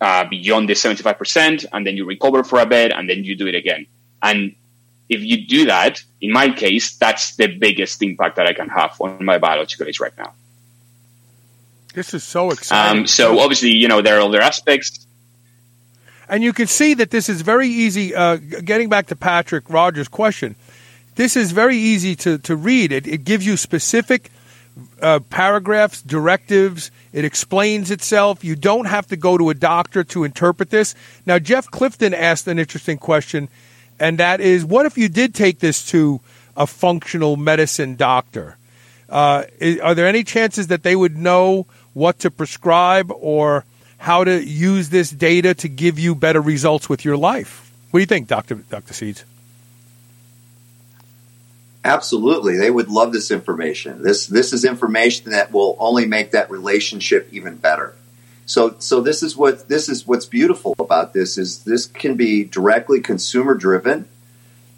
[0.00, 3.46] uh, beyond the 75%, and then you recover for a bit, and then you do
[3.46, 3.86] it again.
[4.22, 4.54] And
[5.08, 9.00] if you do that, in my case, that's the biggest impact that I can have
[9.00, 10.32] on my biological age right now.
[11.94, 13.00] This is so exciting.
[13.00, 15.06] Um, so obviously, you know, there are other aspects.
[16.28, 18.14] And you can see that this is very easy.
[18.14, 20.56] Uh, getting back to Patrick Rogers' question,
[21.16, 22.92] this is very easy to, to read.
[22.92, 24.30] It, it gives you specific–
[25.00, 26.90] uh, paragraphs, directives.
[27.12, 28.44] It explains itself.
[28.44, 30.94] You don't have to go to a doctor to interpret this.
[31.26, 33.48] Now, Jeff Clifton asked an interesting question,
[34.02, 36.20] and that is what if you did take this to
[36.56, 38.56] a functional medicine doctor?
[39.08, 43.64] Uh, is, are there any chances that they would know what to prescribe or
[43.98, 47.70] how to use this data to give you better results with your life?
[47.90, 48.56] What do you think, Dr.
[48.56, 48.92] Dr.
[48.92, 49.24] Seeds?
[51.84, 54.02] Absolutely, they would love this information.
[54.02, 57.94] This this is information that will only make that relationship even better.
[58.46, 62.44] So so this is what this is what's beautiful about this is this can be
[62.44, 64.08] directly consumer driven,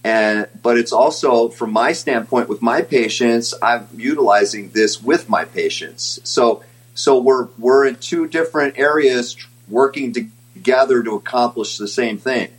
[0.03, 5.45] and but it's also from my standpoint with my patients, I'm utilizing this with my
[5.45, 6.21] patients.
[6.25, 6.63] So
[6.95, 9.37] so we're we're in two different areas
[9.69, 12.51] working together to accomplish the same thing.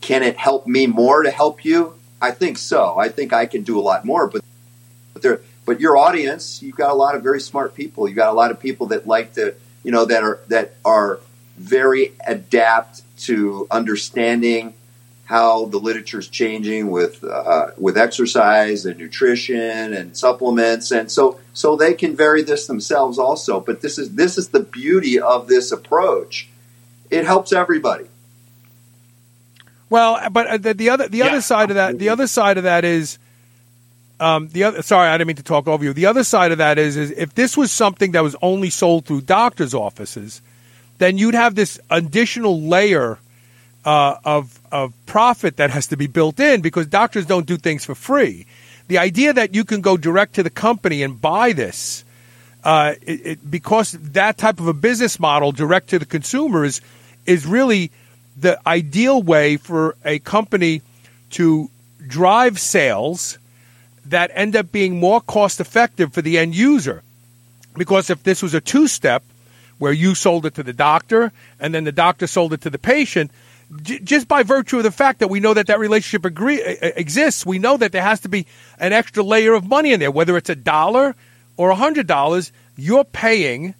[0.00, 1.94] Can it help me more to help you?
[2.20, 2.98] I think so.
[2.98, 4.42] I think I can do a lot more, but
[5.12, 8.08] but there, but your audience, you've got a lot of very smart people.
[8.08, 11.20] You've got a lot of people that like to, you know, that are that are
[11.56, 14.74] very adapt to understanding
[15.28, 21.38] how the literature is changing with uh, with exercise and nutrition and supplements, and so
[21.52, 23.60] so they can vary this themselves also.
[23.60, 26.48] But this is this is the beauty of this approach.
[27.10, 28.06] It helps everybody.
[29.90, 31.26] Well, but uh, the, the other the yeah.
[31.26, 33.18] other side of that the other side of that is
[34.20, 34.82] um, the other.
[34.82, 35.92] Sorry, I didn't mean to talk over you.
[35.92, 39.06] The other side of that is is if this was something that was only sold
[39.06, 40.42] through doctors' offices,
[40.98, 43.18] then you'd have this additional layer
[43.84, 47.84] uh, of of profit that has to be built in because doctors don't do things
[47.84, 48.46] for free.
[48.88, 52.04] The idea that you can go direct to the company and buy this.
[52.64, 56.80] Uh, it, it, because that type of a business model, direct to the consumer, is
[57.24, 57.92] is really
[58.36, 60.82] the ideal way for a company
[61.30, 61.70] to
[62.06, 63.38] drive sales
[64.10, 67.02] that end up being more cost effective for the end user.
[67.74, 69.22] Because if this was a two step,
[69.78, 72.78] where you sold it to the doctor and then the doctor sold it to the
[72.78, 73.30] patient.
[73.82, 77.46] J- just by virtue of the fact that we know that that relationship agree- exists,
[77.46, 78.46] we know that there has to be
[78.78, 81.14] an extra layer of money in there, whether it's a dollar
[81.56, 82.52] or a hundred dollars.
[82.76, 83.74] You're paying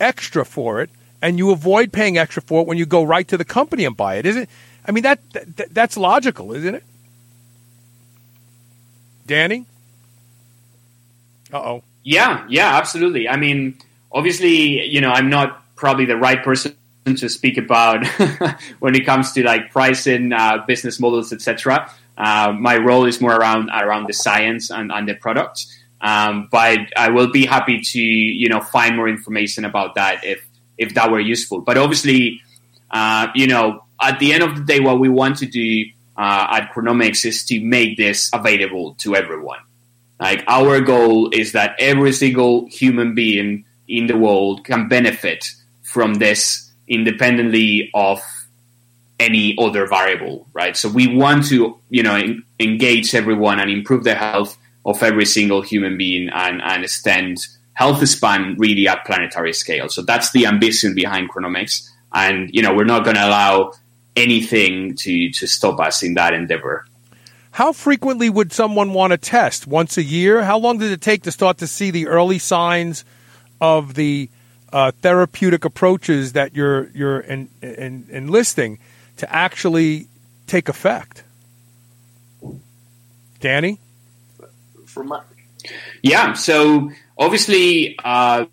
[0.00, 0.90] extra for it,
[1.22, 3.96] and you avoid paying extra for it when you go right to the company and
[3.96, 4.26] buy it.
[4.26, 4.48] Isn't?
[4.86, 6.84] I mean that, that that's logical, isn't it?
[9.26, 9.66] Danny.
[11.52, 11.82] Uh oh.
[12.02, 13.28] Yeah, yeah, absolutely.
[13.28, 13.78] I mean,
[14.12, 18.06] obviously, you know, I'm not probably the right person to speak about
[18.78, 21.90] when it comes to like pricing, uh, business models, etc.
[22.16, 25.66] Uh, my role is more around around the science and, and the product.
[26.00, 30.46] Um, but I will be happy to you know find more information about that if
[30.78, 31.60] if that were useful.
[31.60, 32.42] But obviously,
[32.90, 35.84] uh, you know, at the end of the day, what we want to do
[36.18, 39.58] Uh, at Chronomics is to make this available to everyone.
[40.18, 45.44] Like our goal is that every single human being in the world can benefit
[45.82, 48.22] from this independently of
[49.18, 50.76] any other variable, right?
[50.76, 55.24] So we want to, you know, en- engage everyone and improve the health of every
[55.24, 57.38] single human being and, and extend
[57.74, 59.88] health span really at planetary scale.
[59.88, 61.88] So that's the ambition behind Chronomics.
[62.12, 63.72] And, you know, we're not going to allow
[64.16, 66.86] anything to, to stop us in that endeavor.
[67.52, 69.66] How frequently would someone want to test?
[69.66, 70.42] Once a year?
[70.42, 73.04] How long did it take to start to see the early signs
[73.60, 74.28] of the
[74.72, 78.78] uh, therapeutic approaches that you're you're in, in, enlisting
[79.16, 80.06] to actually
[80.46, 81.24] take effect?
[83.40, 83.78] Danny,
[84.84, 85.22] For my,
[86.02, 86.34] Yeah.
[86.34, 88.46] So obviously, uh,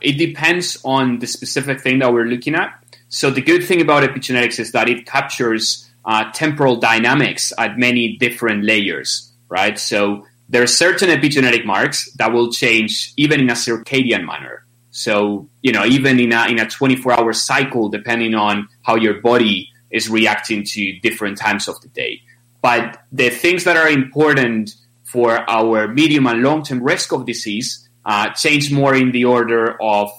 [0.00, 2.78] it depends on the specific thing that we're looking at.
[3.08, 8.16] So the good thing about epigenetics is that it captures uh, temporal dynamics at many
[8.16, 9.78] different layers, right?
[9.78, 14.64] So there are certain epigenetic marks that will change even in a circadian manner.
[14.90, 19.20] So you know, even in a in a 24 hour cycle, depending on how your
[19.20, 22.22] body is reacting to different times of the day.
[22.62, 27.88] But the things that are important for our medium and long term risk of disease
[28.04, 30.10] uh, change more in the order of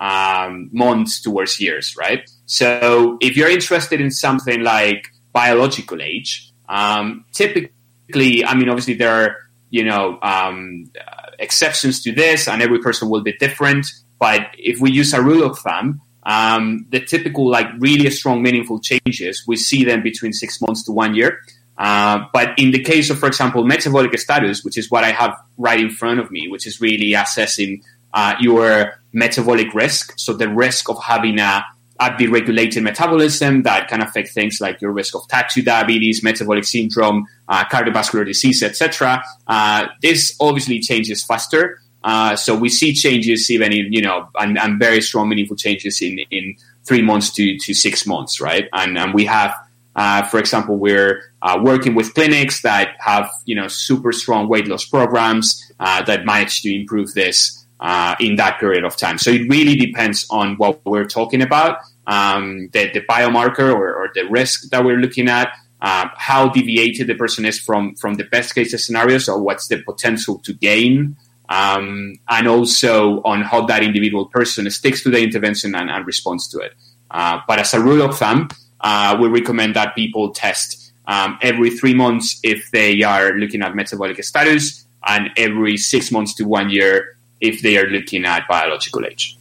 [0.00, 2.28] um, months towards years, right?
[2.46, 9.12] So if you're interested in something like biological age, um, typically, I mean, obviously there
[9.12, 9.36] are,
[9.68, 10.90] you know, um,
[11.38, 13.86] exceptions to this and every person will be different.
[14.18, 18.80] But if we use a rule of thumb, um, the typical, like really strong, meaningful
[18.80, 21.40] changes, we see them between six months to one year.
[21.78, 25.34] Uh, but in the case of, for example, metabolic status, which is what I have
[25.56, 27.82] right in front of me, which is really assessing
[28.14, 31.64] uh, your metabolic risk, so the risk of having a
[32.00, 37.26] upregulated metabolism that can affect things like your risk of type 2 diabetes, metabolic syndrome,
[37.48, 39.22] uh, cardiovascular disease, etc.
[39.46, 41.80] Uh, this obviously changes faster.
[42.02, 46.00] Uh, so we see changes even in, you know, and, and, very strong, meaningful changes
[46.00, 46.56] in, in
[46.86, 48.68] three months to, to six months, right?
[48.72, 49.54] And, and we have
[49.96, 54.68] uh, for example, we're uh, working with clinics that have you know super strong weight
[54.68, 59.18] loss programs uh, that manage to improve this uh, in that period of time.
[59.18, 64.10] So it really depends on what we're talking about, um, the, the, biomarker or, or,
[64.14, 68.24] the risk that we're looking at, uh, how deviated the person is from from the
[68.24, 69.16] best case scenario.
[69.18, 71.16] So what's the potential to gain?
[71.48, 76.48] Um, and also on how that individual person sticks to the intervention and, and responds
[76.48, 76.74] to it.
[77.10, 78.50] Uh, but as a rule of thumb,
[78.80, 83.74] uh, we recommend that people test um, every three months if they are looking at
[83.74, 89.04] metabolic status, and every six months to one year if they are looking at biological
[89.04, 89.36] age.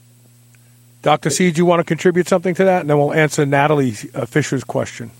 [1.01, 1.29] Dr.
[1.29, 2.81] C, do you want to contribute something to that?
[2.81, 5.11] And then we'll answer Natalie uh, Fisher's question.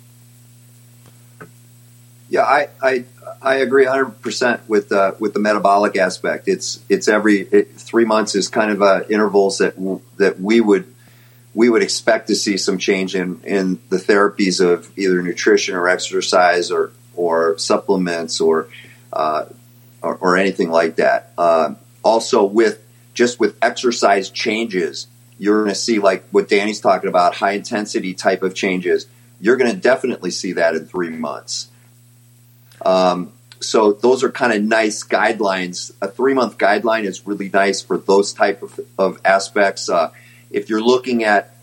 [2.30, 3.06] Yeah, I, I,
[3.42, 6.48] I agree 100% with, uh, with the metabolic aspect.
[6.48, 9.76] It's, it's every it, three months is kind of uh, intervals that,
[10.18, 10.94] that we would
[11.54, 15.88] we would expect to see some change in, in the therapies of either nutrition or
[15.88, 18.70] exercise or, or supplements or,
[19.12, 19.46] uh,
[20.02, 21.34] or, or, anything like that.
[21.38, 21.74] Uh,
[22.04, 22.84] also, with
[23.14, 28.14] just with exercise changes, you're going to see like what Danny's talking about, high intensity
[28.14, 29.08] type of changes.
[29.40, 31.70] You're going to definitely see that in three months.
[32.86, 33.32] Um,
[33.62, 35.92] so those are kind of nice guidelines.
[36.02, 39.90] A three month guideline is really nice for those type of, of aspects.
[39.90, 40.12] Uh,
[40.52, 41.56] if you're looking at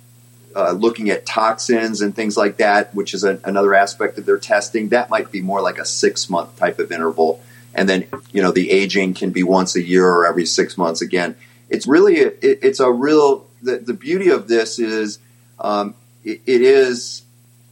[0.55, 4.39] uh, looking at toxins and things like that, which is a, another aspect of their
[4.39, 7.43] testing, that might be more like a six month type of interval.
[7.77, 11.01] And then, you know, the aging can be once a year or every six months
[11.01, 11.37] again.
[11.69, 15.21] It's really, a, it, it's a real, the, the beauty of this is
[15.61, 17.23] um, it, it is,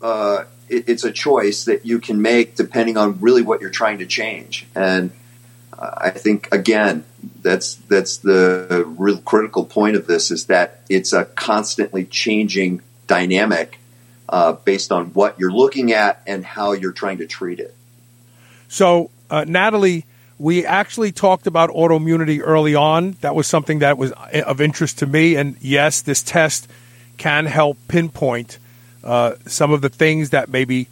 [0.02, 3.98] uh, it, it's a choice that you can make depending on really what you're trying
[3.98, 4.66] to change.
[4.76, 5.10] And
[5.78, 7.04] I think again,
[7.42, 13.80] that's that's the real critical point of this is that it's a constantly changing dynamic
[14.28, 17.74] uh, based on what you're looking at and how you're trying to treat it.
[18.68, 20.04] So, uh, Natalie,
[20.38, 23.12] we actually talked about autoimmunity early on.
[23.20, 25.36] That was something that was of interest to me.
[25.36, 26.68] And yes, this test
[27.16, 28.58] can help pinpoint
[29.02, 30.88] uh, some of the things that may be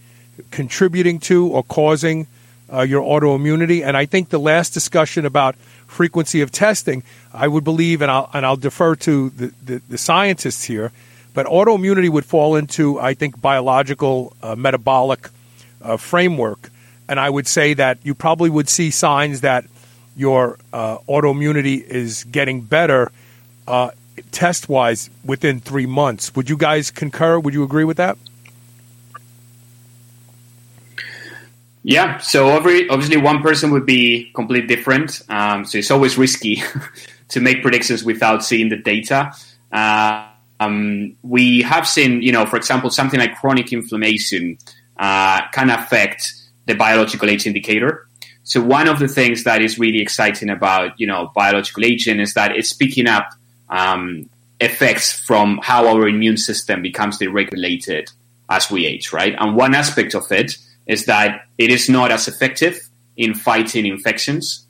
[0.50, 2.26] contributing to or causing
[2.72, 3.84] uh, your autoimmunity.
[3.84, 5.56] And I think the last discussion about
[5.86, 7.02] frequency of testing,
[7.34, 10.92] I would believe, and I'll, and I'll defer to the, the, the scientists here,
[11.34, 15.28] but autoimmunity would fall into, I think, biological, uh, metabolic
[15.82, 16.70] uh, framework.
[17.08, 19.64] And I would say that you probably would see signs that
[20.16, 23.10] your uh, autoimmunity is getting better
[23.66, 23.90] uh,
[24.30, 26.34] test wise within three months.
[26.34, 27.38] Would you guys concur?
[27.38, 28.18] Would you agree with that?
[31.84, 35.20] Yeah, so every, obviously one person would be completely different.
[35.28, 36.62] Um, so it's always risky
[37.28, 39.32] to make predictions without seeing the data.
[39.72, 40.28] Uh,
[40.60, 44.58] um, we have seen, you know, for example, something like chronic inflammation
[44.96, 46.34] uh, can affect
[46.72, 48.08] the biological age indicator.
[48.44, 52.34] So one of the things that is really exciting about, you know, biological aging is
[52.34, 53.30] that it's picking up
[53.68, 54.28] um,
[54.60, 58.10] effects from how our immune system becomes deregulated
[58.48, 59.34] as we age, right?
[59.38, 60.56] And one aspect of it
[60.86, 62.80] is that it is not as effective
[63.16, 64.66] in fighting infections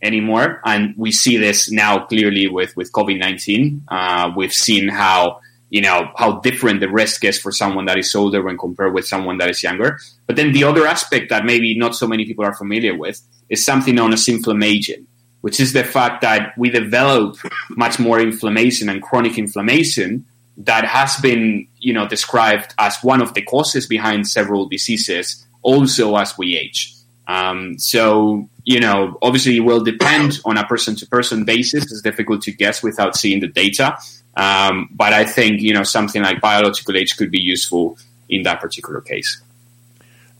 [0.00, 0.60] anymore.
[0.64, 3.82] And we see this now clearly with, with COVID 19.
[3.88, 5.40] Uh, we've seen how,
[5.70, 9.06] you know, how different the risk is for someone that is older when compared with
[9.06, 10.00] someone that is younger.
[10.26, 13.64] But then the other aspect that maybe not so many people are familiar with is
[13.64, 15.06] something known as inflammaging,
[15.40, 17.36] which is the fact that we develop
[17.70, 20.24] much more inflammation and chronic inflammation
[20.56, 26.16] that has been, you know, described as one of the causes behind several diseases also
[26.16, 26.94] as we age.
[27.26, 31.84] Um, so, you know, obviously it will depend on a person to person basis.
[31.84, 33.96] It's difficult to guess without seeing the data.
[34.36, 37.98] Um, but I think, you know, something like biological age could be useful
[38.28, 39.40] in that particular case.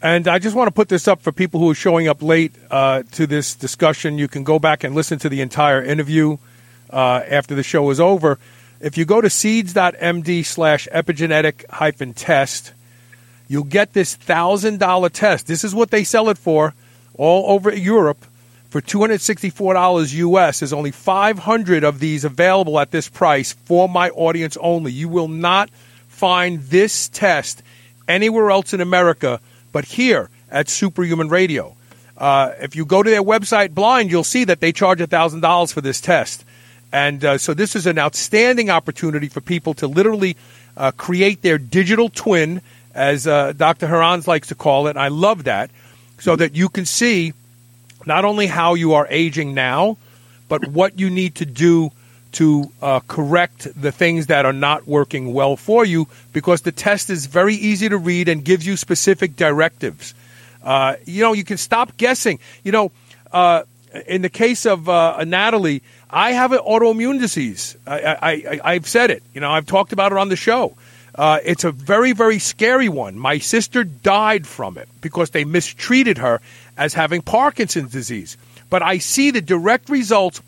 [0.02, 2.52] And I just want to put this up for people who are showing up late
[2.72, 4.18] uh, to this discussion.
[4.18, 6.38] You can go back and listen to the entire interview
[6.90, 8.40] uh, after the show is over.
[8.80, 12.72] If you go to seeds.md slash epigenetic hyphen test,
[13.46, 15.46] you'll get this $1,000 test.
[15.46, 16.74] This is what they sell it for
[17.14, 18.26] all over Europe
[18.70, 20.58] for $264 US.
[20.58, 24.90] There's only 500 of these available at this price for my audience only.
[24.90, 25.70] You will not
[26.08, 27.62] find this test
[28.08, 29.40] anywhere else in America
[29.72, 31.74] but here at Superhuman Radio.
[32.16, 35.80] Uh, if you go to their website blind, you'll see that they charge $1,000 for
[35.80, 36.44] this test.
[36.92, 40.36] And uh, so this is an outstanding opportunity for people to literally
[40.76, 42.60] uh, create their digital twin
[42.94, 43.88] as uh, Dr.
[43.88, 44.96] Herranz likes to call it.
[44.96, 45.70] I love that.
[46.20, 47.32] So that you can see
[48.06, 49.96] not only how you are aging now,
[50.48, 51.90] but what you need to do
[52.32, 57.10] to uh, correct the things that are not working well for you because the test
[57.10, 60.14] is very easy to read and gives you specific directives.
[60.62, 62.38] Uh, you know, you can stop guessing.
[62.64, 62.92] You know,
[63.32, 63.64] uh,
[64.06, 67.76] in the case of uh, Natalie, I have an autoimmune disease.
[67.86, 69.22] I, have said it.
[69.34, 70.76] You know, I've talked about it on the show.
[71.14, 73.18] Uh, it's a very, very scary one.
[73.18, 76.40] My sister died from it because they mistreated her
[76.76, 78.38] as having Parkinson's disease.
[78.70, 80.40] But I see the direct results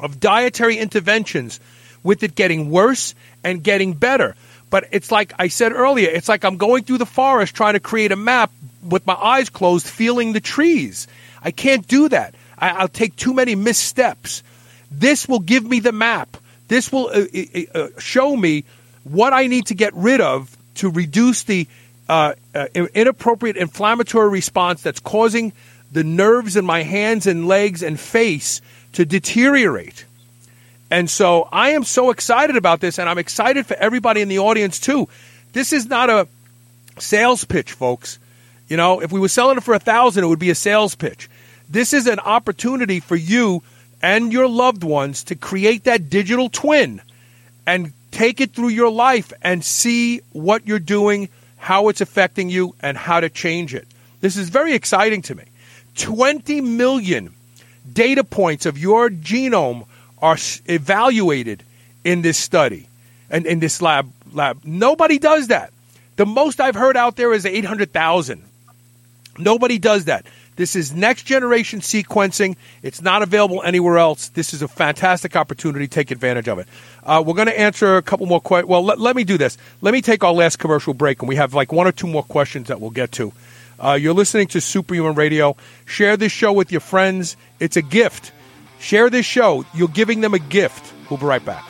[0.00, 1.60] of dietary interventions
[2.02, 4.34] with it getting worse and getting better.
[4.70, 7.80] But it's like I said earlier, it's like I'm going through the forest trying to
[7.80, 11.06] create a map with my eyes closed, feeling the trees.
[11.42, 12.34] I can't do that.
[12.58, 14.42] I, will take too many missteps.
[14.90, 16.36] This will give me the map.
[16.68, 18.64] This will uh, uh, uh show me
[19.04, 21.66] what I need to get rid of to reduce the
[22.08, 25.52] uh, uh, inappropriate inflammatory response that's causing
[25.92, 28.60] the nerves in my hands and legs and face
[28.92, 30.04] to deteriorate.
[30.90, 34.38] And so I am so excited about this, and I'm excited for everybody in the
[34.38, 35.08] audience too.
[35.52, 36.28] This is not a
[36.98, 38.18] sales pitch, folks.
[38.68, 40.94] You know, if we were selling it for a thousand, it would be a sales
[40.94, 41.28] pitch.
[41.68, 43.62] This is an opportunity for you
[44.02, 47.00] and your loved ones to create that digital twin
[47.66, 52.74] and take it through your life and see what you're doing, how it's affecting you,
[52.80, 53.86] and how to change it.
[54.20, 55.44] This is very exciting to me.
[55.96, 57.34] 20 million
[57.92, 59.86] data points of your genome
[60.20, 60.36] are
[60.66, 61.62] evaluated
[62.04, 62.88] in this study
[63.30, 64.60] and in this lab lab.
[64.64, 65.72] Nobody does that.
[66.16, 68.42] The most I've heard out there is 800,000.
[69.38, 70.26] Nobody does that.
[70.56, 72.56] This is next generation sequencing.
[72.82, 74.28] It's not available anywhere else.
[74.30, 75.86] This is a fantastic opportunity.
[75.86, 76.66] Take advantage of it.
[77.04, 78.68] Uh, we're going to answer a couple more questions.
[78.68, 79.56] Well, let, let me do this.
[79.80, 82.24] Let me take our last commercial break, and we have like one or two more
[82.24, 83.32] questions that we'll get to.
[83.78, 85.56] Uh, you're listening to Superhuman Radio.
[85.84, 87.36] Share this show with your friends.
[87.60, 88.32] It's a gift.
[88.80, 89.64] Share this show.
[89.74, 90.92] You're giving them a gift.
[91.08, 91.64] We'll be right back.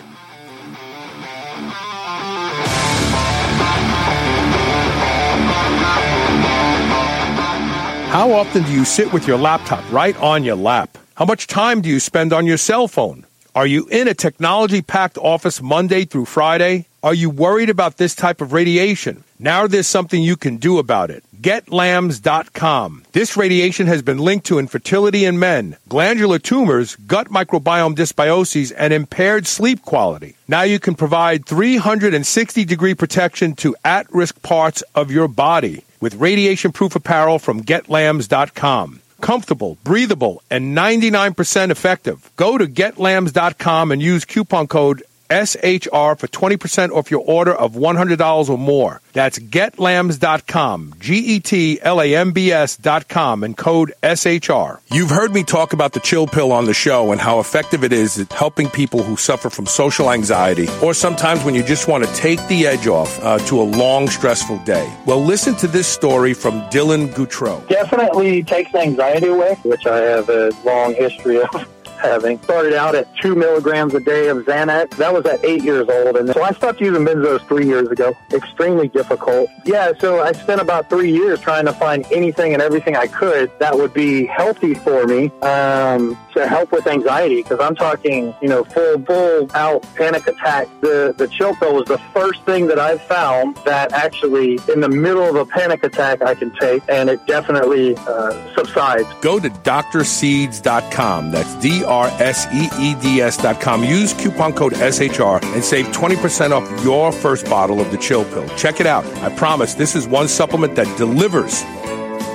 [8.10, 10.96] How often do you sit with your laptop right on your lap?
[11.14, 13.26] How much time do you spend on your cell phone?
[13.54, 16.86] Are you in a technology packed office Monday through Friday?
[17.02, 19.24] Are you worried about this type of radiation?
[19.38, 21.22] Now there's something you can do about it.
[21.40, 23.04] GetLambs.com.
[23.12, 28.92] This radiation has been linked to infertility in men, glandular tumors, gut microbiome dysbioses, and
[28.92, 30.36] impaired sleep quality.
[30.48, 36.14] Now you can provide 360 degree protection to at risk parts of your body with
[36.16, 39.00] radiation proof apparel from GetLambs.com.
[39.20, 42.30] Comfortable, breathable, and 99% effective.
[42.36, 48.48] Go to GetLambs.com and use coupon code SHR for 20% off your order of $100
[48.48, 49.00] or more.
[49.12, 54.80] That's getlambs.com, G E T L A M B S.com, and code SHR.
[54.92, 57.92] You've heard me talk about the chill pill on the show and how effective it
[57.92, 62.04] is at helping people who suffer from social anxiety or sometimes when you just want
[62.04, 64.92] to take the edge off uh, to a long, stressful day.
[65.06, 67.66] Well, listen to this story from Dylan Goutreau.
[67.68, 71.48] Definitely takes anxiety away, which I have a long history of
[71.98, 72.40] having.
[72.42, 74.90] Started out at two milligrams a day of Xanax.
[74.96, 76.16] That was at eight years old.
[76.16, 78.16] And so I stopped using benzos three years ago.
[78.32, 79.50] Extremely difficult.
[79.64, 83.50] Yeah, so I spent about three years trying to find anything and everything I could
[83.58, 87.42] that would be healthy for me um, to help with anxiety.
[87.42, 90.68] Because I'm talking, you know, full, full out panic attack.
[90.80, 95.24] The, the pill was the first thing that I found that actually, in the middle
[95.24, 99.08] of a panic attack, I can take, and it definitely uh, subsides.
[99.20, 101.30] Go to drseeds.com.
[101.30, 103.82] That's D R S E E D S dot com.
[103.82, 108.48] Use coupon code SHR and save 20% off your first bottle of the chill pill.
[108.56, 109.04] Check it out.
[109.22, 111.62] I promise this is one supplement that delivers.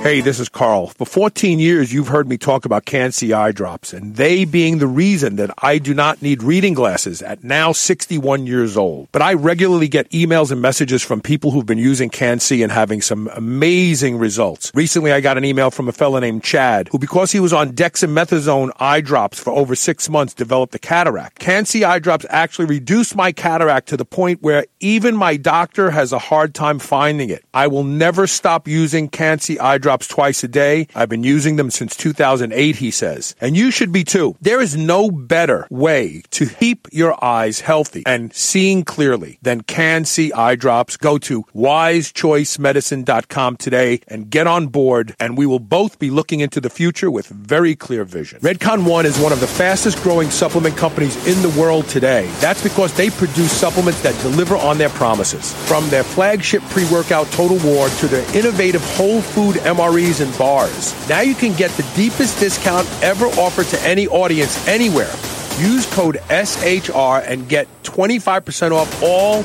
[0.04, 0.88] Hey, this is Carl.
[0.88, 4.86] For 14 years, you've heard me talk about Can-C eye drops, and they being the
[4.86, 9.08] reason that I do not need reading glasses at now 61 years old.
[9.12, 13.00] But I regularly get emails and messages from people who've been using Can-C and having
[13.00, 14.70] some amazing results.
[14.74, 17.72] Recently, I got an email from a fellow named Chad, who because he was on
[17.72, 21.38] dexamethasone eye drops for over six months, developed a cataract.
[21.38, 26.12] Can-C eye drops actually reduced my cataract to the point where even my doctor has
[26.12, 27.42] a hard time finding it.
[27.54, 30.86] I will never stop using Can-C eye drops twice a day.
[30.94, 33.34] I've been using them since 2008, he says.
[33.40, 34.36] And you should be too.
[34.40, 40.32] There is no better way to keep your eyes healthy and seeing clearly than Can-C
[40.32, 40.96] eye drops.
[40.96, 46.60] Go to wisechoicemedicine.com today and get on board and we will both be looking into
[46.60, 48.40] the future with very clear vision.
[48.40, 52.26] Redcon One is one of the fastest growing supplement companies in the world today.
[52.40, 55.52] That's because they produce supplements that deliver on their promises.
[55.66, 61.08] From their flagship pre-workout Total War to their innovative whole food MREs and bars.
[61.08, 65.12] Now you can get the deepest discount ever offered to any audience anywhere.
[65.58, 69.42] Use code SHR and get 25% off all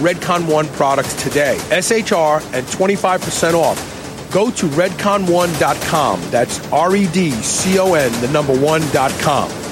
[0.00, 1.56] Redcon One products today.
[1.70, 4.32] SHR and 25% off.
[4.32, 6.20] Go to redcon1.com.
[6.30, 9.71] That's R E D C O N, the number one.com.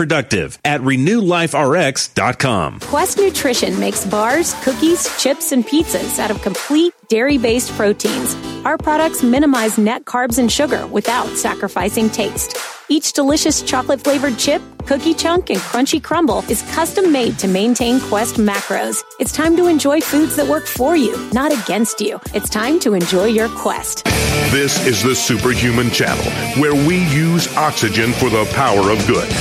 [0.65, 2.79] at renewliferx.com.
[2.81, 8.35] Quest Nutrition makes bars, cookies, chips, and pizzas out of complete dairy based proteins.
[8.65, 12.57] Our products minimize net carbs and sugar without sacrificing taste.
[12.91, 18.01] Each delicious chocolate flavored chip, cookie chunk, and crunchy crumble is custom made to maintain
[18.01, 19.01] Quest macros.
[19.17, 22.19] It's time to enjoy foods that work for you, not against you.
[22.33, 24.03] It's time to enjoy your Quest.
[24.51, 26.25] This is the Superhuman Channel,
[26.61, 29.31] where we use oxygen for the power of good.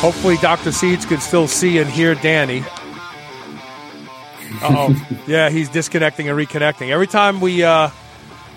[0.00, 0.72] Hopefully, Dr.
[0.72, 2.64] Seeds can still see and hear Danny.
[4.62, 4.96] oh.
[5.26, 6.88] yeah, he's disconnecting and reconnecting.
[6.88, 7.90] Every time we uh,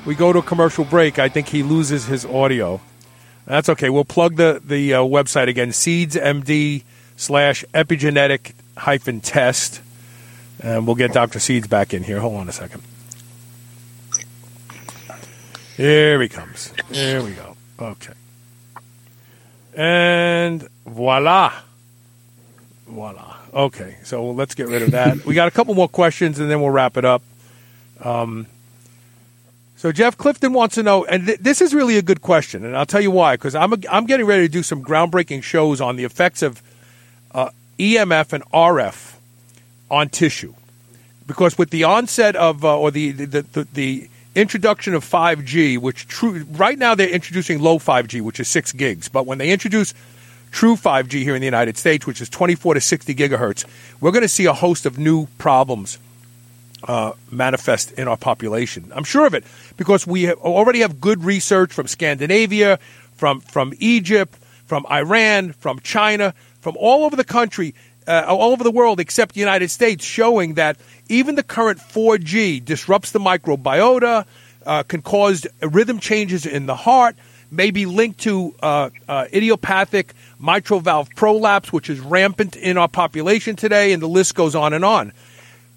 [0.06, 2.82] we go to a commercial break, I think he loses his audio.
[3.46, 3.90] That's okay.
[3.90, 6.84] We'll plug the the uh, website again: seedsmd
[7.16, 9.82] slash epigenetic hyphen test,
[10.62, 11.40] and we'll get Dr.
[11.40, 12.20] Seeds back in here.
[12.20, 12.82] Hold on a second.
[15.78, 16.74] Here he comes.
[16.90, 17.56] There we go.
[17.80, 18.14] Okay.
[19.76, 21.54] And voila.
[22.88, 23.36] Voila.
[23.54, 25.26] Okay, so let's get rid of that.
[25.26, 27.22] we got a couple more questions and then we'll wrap it up.
[28.02, 28.48] Um,
[29.86, 32.76] so Jeff Clifton wants to know, and th- this is really a good question, and
[32.76, 33.36] I'll tell you why.
[33.36, 36.64] Because I'm a, I'm getting ready to do some groundbreaking shows on the effects of
[37.36, 39.14] uh, EMF and RF
[39.92, 40.56] on tissue.
[41.28, 46.08] Because with the onset of uh, or the the, the the introduction of 5G, which
[46.08, 49.94] true right now they're introducing low 5G, which is six gigs, but when they introduce
[50.50, 53.66] true 5G here in the United States, which is 24 to 60 gigahertz,
[54.02, 56.00] we're going to see a host of new problems
[56.86, 58.92] uh, manifest in our population.
[58.96, 59.44] I'm sure of it
[59.78, 62.80] because we have already have good research from Scandinavia,
[63.16, 64.36] from from Egypt,
[64.66, 67.76] from Iran, from China, from all over the country,
[68.08, 70.78] uh, all over the world except the United States, showing that
[71.10, 74.26] even the current 4G disrupts the microbiota,
[74.66, 77.16] uh, can cause rhythm changes in the heart,
[77.52, 82.88] may be linked to uh, uh, idiopathic mitral valve prolapse, which is rampant in our
[82.88, 85.14] population today, and the list goes on and on.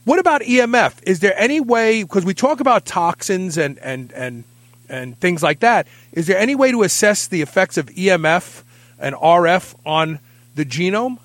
[0.09, 0.95] What about EMF?
[1.03, 4.45] Is there any way, because we talk about toxins and, and, and,
[4.89, 8.63] and things like that, is there any way to assess the effects of EMF
[8.99, 10.19] and RF on
[10.55, 11.19] the genome?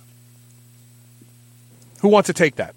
[2.02, 2.76] Who wants to take that?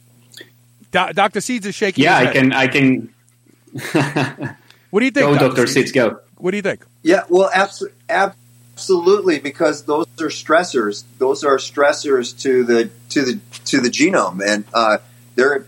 [0.92, 1.40] Do- Dr.
[1.40, 2.04] Seeds is shaking.
[2.04, 2.52] Yeah, his I can.
[2.52, 4.56] I can.
[4.90, 5.46] What do you think, Go, Dr.
[5.48, 5.90] Doctor Seeds?
[5.90, 5.92] Seeds.
[5.92, 6.20] Go.
[6.36, 6.86] What do you think?
[7.02, 11.02] Yeah, well, abs- absolutely, because those are stressors.
[11.18, 14.98] Those are stressors to the to the to the genome, and uh,
[15.34, 15.66] there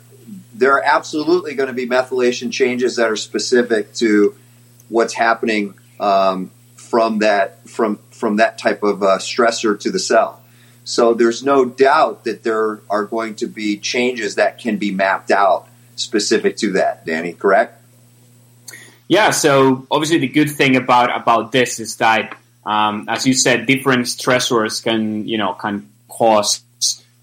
[0.59, 4.35] there are absolutely going to be methylation changes that are specific to
[4.89, 10.43] what's happening um, from that from from that type of uh, stressor to the cell.
[10.85, 15.31] So there's no doubt that there are going to be changes that can be mapped
[15.31, 17.05] out specific to that.
[17.05, 17.83] Danny, correct?
[19.07, 19.31] Yeah.
[19.31, 22.37] So obviously, the good thing about about this is that,
[22.67, 26.63] um, as you said, different stressors can you know can cause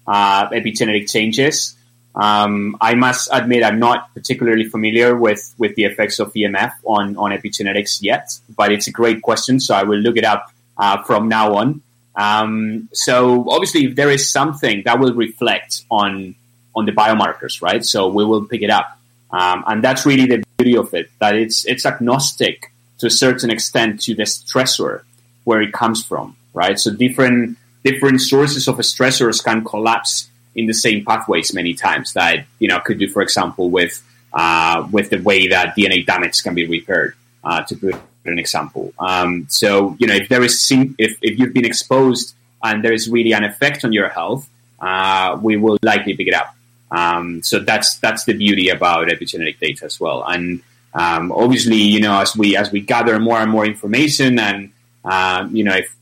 [0.06, 1.75] uh, epigenetic changes.
[2.16, 7.16] Um, I must admit, I'm not particularly familiar with with the effects of EMF on
[7.18, 11.02] on epigenetics yet, but it's a great question, so I will look it up uh,
[11.02, 11.82] from now on.
[12.14, 16.34] Um, so obviously, if there is something that will reflect on
[16.74, 17.84] on the biomarkers, right?
[17.84, 18.98] So we will pick it up,
[19.30, 21.10] um, and that's really the beauty of it.
[21.18, 25.02] That it's it's agnostic to a certain extent to the stressor
[25.44, 26.78] where it comes from, right?
[26.78, 32.12] So different different sources of stressors can collapse in the same pathways many times.
[32.14, 34.02] That you know could do, for example, with
[34.32, 37.14] uh, with the way that DNA damage can be repaired.
[37.44, 40.66] Uh, to put an example, um, so you know if there is
[40.98, 44.48] if if you've been exposed and there is really an effect on your health,
[44.80, 46.56] uh, we will likely pick it up.
[46.90, 50.24] Um, so that's that's the beauty about epigenetic data as well.
[50.24, 50.62] And
[50.94, 54.72] um, obviously, you know, as we as we gather more and more information, and
[55.04, 55.94] um, you know, if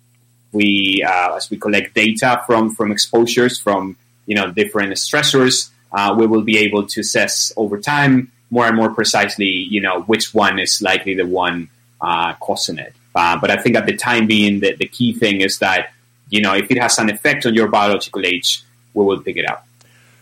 [0.53, 6.15] we uh, as we collect data from from exposures from you know different stressors, uh,
[6.17, 10.33] we will be able to assess over time more and more precisely, you know, which
[10.33, 11.69] one is likely the one
[12.01, 12.95] uh, causing it.
[13.15, 15.93] Uh, but I think at the time being, the, the key thing is that
[16.31, 19.49] you know if it has an effect on your biological age, we will pick it
[19.49, 19.67] up.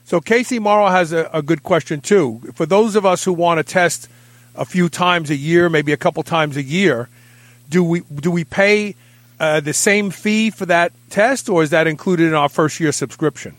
[0.05, 2.41] So Casey Morrow has a, a good question too.
[2.55, 4.09] For those of us who want to test
[4.55, 7.09] a few times a year, maybe a couple times a year,
[7.70, 8.95] do we do we pay
[9.41, 12.93] uh, the same fee for that test, or is that included in our first year
[12.93, 13.57] subscription?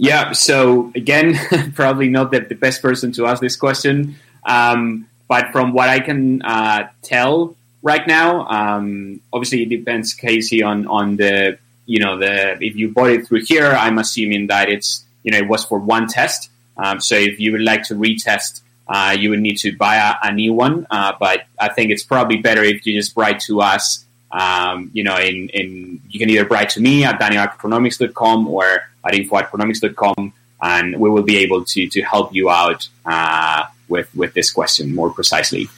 [0.00, 0.32] Yeah.
[0.32, 1.38] So again,
[1.74, 4.16] probably not the, the best person to ask this question.
[4.46, 10.62] Um, but from what I can uh, tell right now, um, obviously it depends, Casey,
[10.62, 13.66] on on the you know the if you bought it through here.
[13.66, 16.48] I'm assuming that it's you know it was for one test.
[16.78, 20.28] Um, so if you would like to retest, uh, you would need to buy a,
[20.28, 20.86] a new one.
[20.90, 24.06] Uh, but I think it's probably better if you just write to us.
[24.30, 29.14] Um, you know, in, in you can either write to me at daniel@chronomics.com or at
[29.14, 30.32] info at chronomics.com,
[30.62, 34.94] and we will be able to to help you out uh, with with this question
[34.94, 35.68] more precisely.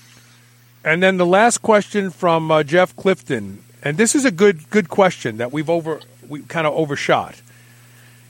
[0.85, 4.89] And then the last question from uh, Jeff Clifton, and this is a good good
[4.89, 7.41] question that we've over we kind of overshot.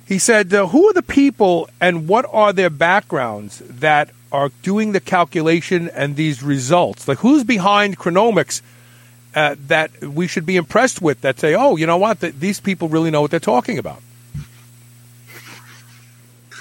[0.06, 4.93] He said, uh, "Who are the people and what are their backgrounds that are doing
[4.93, 7.09] the calculation and these results?
[7.09, 8.60] Like who's behind Chronomics
[9.35, 11.23] uh, that we should be impressed with?
[11.23, 14.02] That say, oh, you know what, Th- these people really know what they're talking about."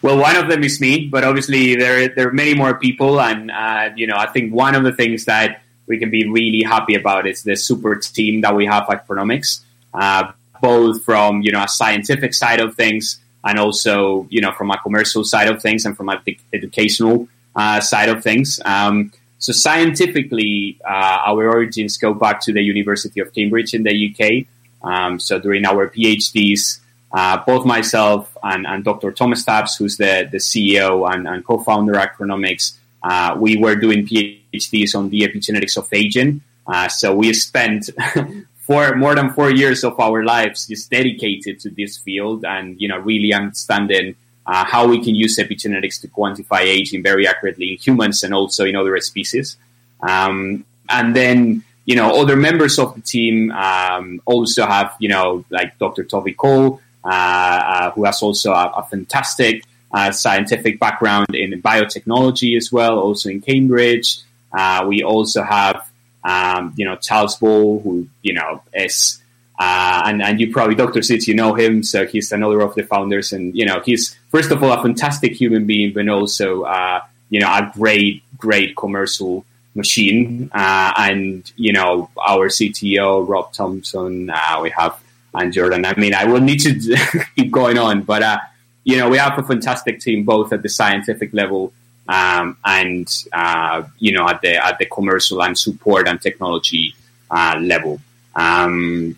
[0.01, 3.51] Well, one of them is me, but obviously there there are many more people, and
[3.51, 6.95] uh, you know I think one of the things that we can be really happy
[6.95, 9.61] about is the super team that we have at Chronomics,
[9.93, 14.71] uh, both from you know a scientific side of things, and also you know from
[14.71, 16.21] a commercial side of things and from a
[16.53, 18.61] educational uh, side of things.
[18.63, 23.93] Um, so scientifically, uh, our origins go back to the University of Cambridge in the
[23.93, 24.47] UK.
[24.81, 26.79] Um, so during our PhDs,
[27.11, 29.11] uh, both myself and, and, Dr.
[29.11, 32.73] Thomas Stubbs, who's the, the CEO and, and co-founder at Chronomics,
[33.03, 36.41] uh, we were doing PhDs on the epigenetics of aging.
[36.67, 37.89] Uh, so we spent
[38.69, 42.87] for more than four years of our lives just dedicated to this field and you
[42.87, 44.15] know really understanding
[44.45, 48.65] uh, how we can use epigenetics to quantify aging very accurately in humans and also
[48.65, 49.57] in other species.
[50.01, 55.43] Um, and then you know other members of the team um, also have you know
[55.49, 56.03] like Dr.
[56.03, 62.99] Toby Call, who has also a, a fantastic uh, scientific background in biotechnology as well,
[62.99, 64.19] also in Cambridge.
[64.51, 65.89] Uh, we also have
[66.23, 69.21] um, you know, Charles Ball, who, you know, is,
[69.59, 71.01] uh, and, and you probably, Dr.
[71.01, 71.83] Seeds, you know him.
[71.83, 73.33] So he's another of the founders.
[73.33, 77.39] And, you know, he's, first of all, a fantastic human being, but also, uh, you
[77.39, 79.45] know, a great, great commercial
[79.75, 80.49] machine.
[80.53, 84.99] Uh, and, you know, our CTO, Rob Thompson, uh, we have,
[85.33, 85.85] and Jordan.
[85.85, 86.97] I mean, I will need to
[87.35, 88.39] keep going on, but, uh,
[88.83, 91.73] you know, we have a fantastic team both at the scientific level
[92.09, 96.95] um, and uh, you know at the at the commercial and support and technology
[97.29, 98.01] uh, level.
[98.35, 99.17] Um,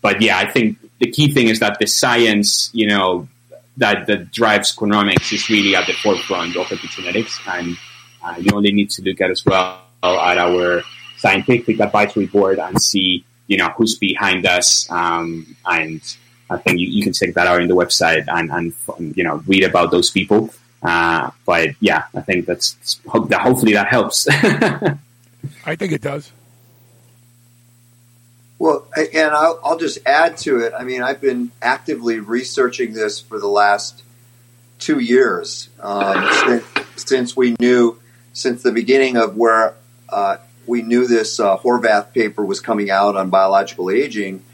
[0.00, 3.28] but yeah, I think the key thing is that the science, you know,
[3.76, 7.76] that that drives Chronomics is really at the forefront of epigenetics, and
[8.24, 10.82] uh, you only need to look at as well at our
[11.18, 16.00] scientific advisory board and see, you know, who's behind us, um, and
[16.48, 19.42] I think you, you, can check that out in the website and, and you know
[19.46, 20.50] read about those people.
[20.82, 24.28] Uh, but yeah, I think that's hopefully that helps.
[25.66, 26.30] I think it does.
[28.58, 30.72] Well, and I'll, I'll, just add to it.
[30.76, 34.02] I mean, I've been actively researching this for the last
[34.80, 36.64] two years um, since,
[36.96, 38.00] since, we knew,
[38.32, 39.74] since the beginning of where
[40.08, 40.38] uh,
[40.68, 44.44] we knew this uh, Horvath paper was coming out on biological aging,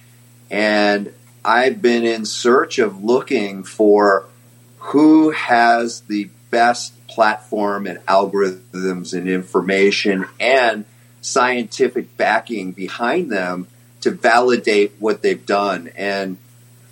[0.51, 1.13] and
[1.45, 4.27] I've been in search of looking for
[4.79, 10.85] who has the best platform and algorithms and information and
[11.21, 13.67] scientific backing behind them
[14.03, 15.91] to validate what they've done.
[15.97, 16.39] And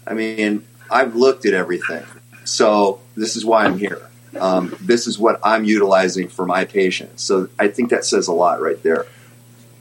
[0.06, 2.04] I mean, I've looked at everything.
[2.44, 4.08] So this is why I'm here.
[4.38, 7.22] Um, this is what I'm utilizing for my patients.
[7.22, 9.06] So I think that says a lot right there.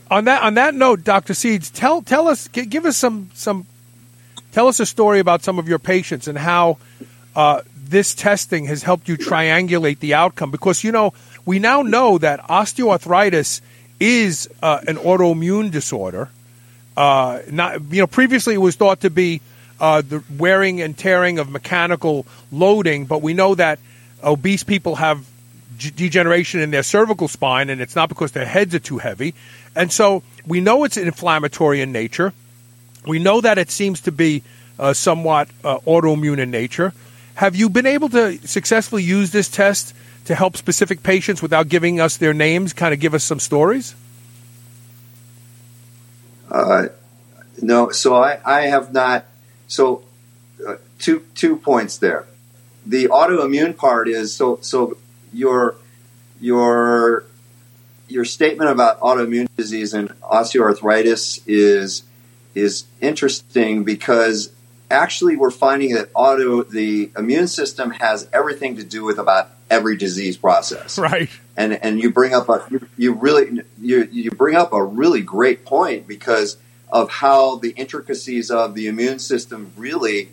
[0.09, 1.33] On that on that note, Dr.
[1.33, 3.65] Seeds, tell tell us give us some some
[4.51, 6.77] tell us a story about some of your patients and how
[7.35, 11.13] uh, this testing has helped you triangulate the outcome because you know
[11.45, 13.61] we now know that osteoarthritis
[14.01, 16.29] is uh, an autoimmune disorder.
[16.97, 19.39] Uh, not you know previously it was thought to be
[19.79, 23.79] uh, the wearing and tearing of mechanical loading, but we know that
[24.23, 25.25] obese people have
[25.77, 29.33] g- degeneration in their cervical spine, and it's not because their heads are too heavy.
[29.75, 32.33] And so we know it's inflammatory in nature.
[33.05, 34.43] We know that it seems to be
[34.79, 36.93] uh, somewhat uh, autoimmune in nature.
[37.35, 39.95] Have you been able to successfully use this test
[40.25, 42.73] to help specific patients without giving us their names?
[42.73, 43.95] Kind of give us some stories.
[46.49, 46.87] Uh,
[47.61, 49.25] no, so I, I have not.
[49.67, 50.03] So
[50.67, 52.25] uh, two two points there.
[52.85, 54.97] The autoimmune part is so so
[55.33, 55.75] your
[56.39, 57.25] your
[58.07, 62.03] your statement about autoimmune disease and osteoarthritis is
[62.53, 64.51] is interesting because
[64.89, 69.95] actually we're finding that auto the immune system has everything to do with about every
[69.97, 70.97] disease process.
[71.11, 71.29] Right.
[71.57, 72.65] And and you bring up a
[72.97, 76.57] you, really you, you bring up a really great point because
[76.91, 80.29] of how the intricacies of the immune system really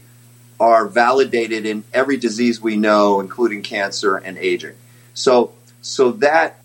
[0.61, 4.75] are validated in every disease we know including cancer and aging
[5.15, 6.63] so so that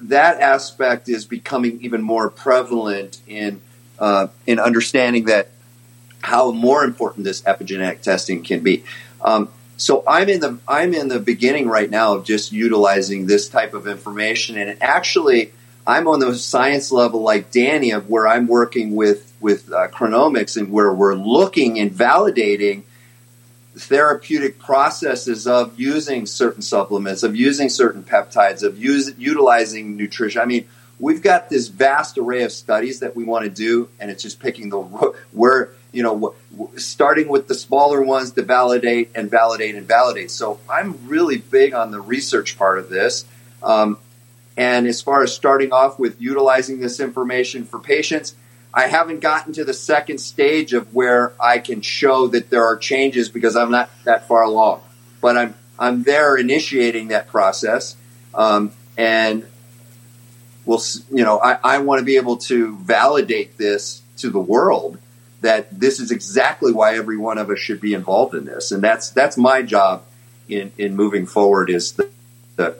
[0.00, 3.60] that aspect is becoming even more prevalent in
[3.98, 5.48] uh, in understanding that
[6.22, 8.84] how more important this epigenetic testing can be.
[9.22, 13.48] Um, so I'm in the I'm in the beginning right now of just utilizing this
[13.48, 15.52] type of information, and actually
[15.86, 20.56] I'm on the science level like Danny of where I'm working with with uh, Chronomics
[20.56, 22.82] and where we're looking and validating
[23.76, 30.40] therapeutic processes of using certain supplements, of using certain peptides, of use, utilizing nutrition.
[30.40, 30.66] I mean,
[30.98, 34.40] we've got this vast array of studies that we want to do, and it's just
[34.40, 34.78] picking the
[35.32, 36.34] where you know,
[36.76, 40.30] starting with the smaller ones to validate and validate and validate.
[40.30, 43.24] So I'm really big on the research part of this.
[43.62, 43.98] Um,
[44.58, 48.34] and as far as starting off with utilizing this information for patients,
[48.76, 52.76] I haven't gotten to the second stage of where I can show that there are
[52.76, 54.82] changes because I'm not that far along.
[55.22, 57.96] But I'm I'm there initiating that process,
[58.34, 59.46] um, and
[60.66, 64.98] we'll you know I, I want to be able to validate this to the world
[65.40, 68.82] that this is exactly why every one of us should be involved in this, and
[68.82, 70.02] that's that's my job
[70.50, 72.10] in in moving forward is the,
[72.56, 72.78] the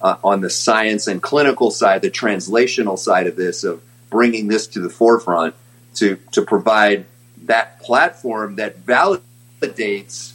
[0.00, 3.82] uh, on the science and clinical side, the translational side of this of
[4.12, 5.54] bringing this to the forefront
[5.94, 7.06] to to provide
[7.46, 10.32] that platform that validates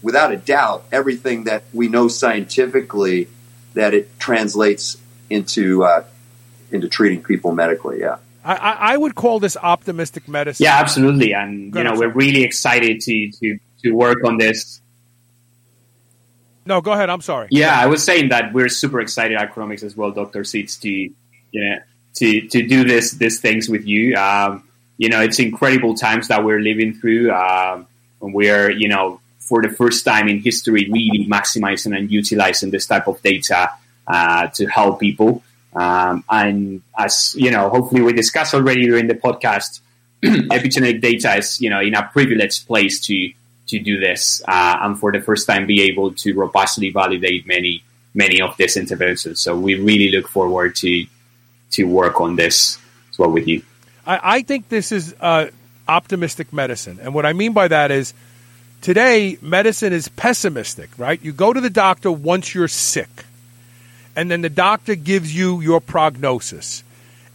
[0.00, 3.28] without a doubt everything that we know scientifically
[3.74, 4.96] that it translates
[5.28, 6.04] into uh,
[6.70, 8.00] into treating people medically.
[8.00, 8.18] Yeah.
[8.42, 10.64] I, I would call this optimistic medicine.
[10.64, 14.80] Yeah, absolutely, and you know we're really excited to to to work on this.
[16.64, 17.10] No, go ahead.
[17.10, 17.48] I'm sorry.
[17.50, 20.88] Yeah, I was saying that we're super excited at Chronomics as well, Doctor Seeds, to
[20.88, 21.12] you
[21.52, 21.80] know
[22.14, 24.14] to to do this these things with you.
[24.16, 24.64] Um,
[24.98, 27.32] you know, it's incredible times that we're living through.
[27.32, 27.86] Um,
[28.22, 32.86] and we're you know for the first time in history really maximizing and utilizing this
[32.86, 33.70] type of data
[34.06, 35.42] uh, to help people.
[35.74, 39.80] Um, and as you know, hopefully we discussed already during the podcast,
[40.22, 43.32] epigenetic data is you know in a privileged place to
[43.68, 47.82] to do this, uh, and for the first time be able to robustly validate many
[48.14, 49.40] many of these interventions.
[49.40, 51.06] So we really look forward to
[51.70, 52.78] to work on this
[53.10, 53.62] as well with you.
[54.06, 55.46] I, I think this is uh,
[55.88, 56.98] optimistic medicine.
[57.02, 58.14] And what I mean by that is
[58.80, 61.22] today, medicine is pessimistic, right?
[61.22, 63.24] You go to the doctor once you're sick,
[64.16, 66.82] and then the doctor gives you your prognosis.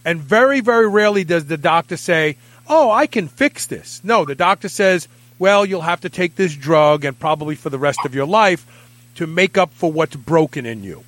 [0.04, 2.36] And very, very rarely does the doctor say,
[2.68, 4.00] Oh, I can fix this.
[4.02, 5.08] No, the doctor says,
[5.38, 8.66] Well, you'll have to take this drug and probably for the rest of your life
[9.16, 11.04] to make up for what's broken in you.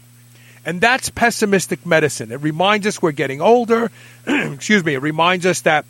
[0.64, 2.32] And that's pessimistic medicine.
[2.32, 3.90] It reminds us we're getting older.
[4.26, 4.94] Excuse me.
[4.94, 5.84] It reminds us that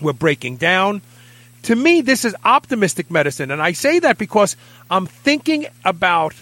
[0.00, 1.02] we're breaking down.
[1.64, 3.50] To me, this is optimistic medicine.
[3.50, 4.56] And I say that because
[4.90, 6.34] I'm thinking about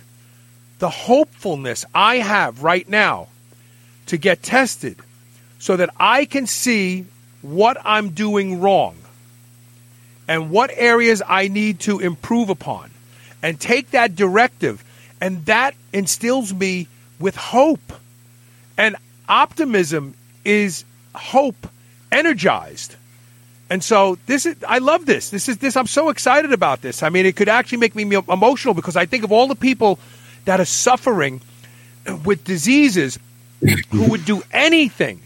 [0.79, 3.29] the hopefulness I have right now
[4.07, 4.97] to get tested
[5.59, 7.07] so that I can see
[7.43, 8.97] what I'm doing wrong
[10.29, 12.91] and what areas I need to improve upon
[13.43, 14.85] and take that directive.
[15.21, 16.87] And that instills me
[17.19, 17.93] with hope.
[18.77, 18.97] And
[19.29, 20.15] optimism
[20.45, 20.85] is
[21.15, 21.67] hope
[22.11, 22.97] energized.
[23.71, 25.31] And so this is I love this.
[25.31, 27.03] This is this I'm so excited about this.
[27.03, 29.99] I mean, it could actually make me emotional because I think of all the people
[30.47, 31.41] that are suffering
[32.25, 33.19] with diseases
[33.91, 35.21] who would do anything,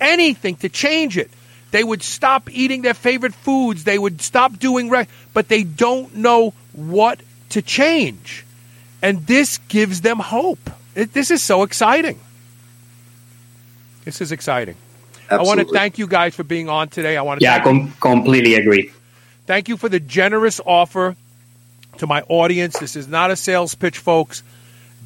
[0.00, 1.30] anything to change it.
[1.72, 3.84] They would stop eating their favorite foods.
[3.84, 7.20] They would stop doing right, but they don't know what
[7.50, 8.46] to change.
[9.02, 10.70] And this gives them hope.
[10.94, 12.18] It, this is so exciting.
[14.04, 14.76] This is exciting.
[15.30, 15.38] Absolutely.
[15.38, 17.16] I want to thank you guys for being on today.
[17.16, 18.92] I want to yeah, com- completely agree.
[19.46, 21.16] Thank you for the generous offer
[21.98, 22.78] to my audience.
[22.78, 24.42] This is not a sales pitch, folks.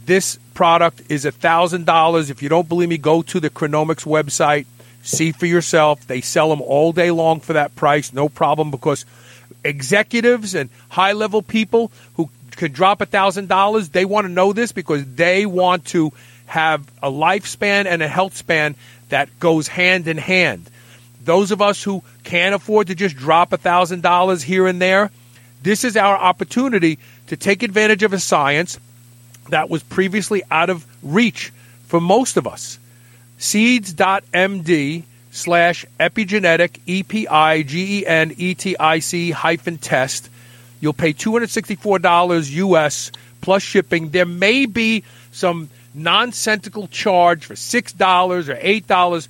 [0.05, 2.31] This product is a thousand dollars.
[2.31, 4.67] If you don't believe me, go to the Chronomics website,
[5.03, 6.07] see for yourself.
[6.07, 8.71] They sell them all day long for that price, no problem.
[8.71, 9.05] Because
[9.65, 13.93] executives and high level people who could drop $1,000.
[13.93, 16.13] They want to know this because they want to
[16.47, 18.75] have a lifespan and a health span
[19.09, 20.69] that goes hand in hand.
[21.25, 25.11] Those of us who can't afford to just drop $1,000 here and there,
[25.63, 26.99] this is our opportunity
[27.29, 28.79] to take advantage of a science
[29.51, 31.53] that was previously out of reach
[31.87, 32.79] for most of us.
[33.39, 40.29] Seeds.md slash epigenetic, E P I G E N E T I C hyphen test
[40.81, 44.11] You'll pay $264 US plus shipping.
[44.11, 49.29] There may be some nonsensical charge for $6 or $8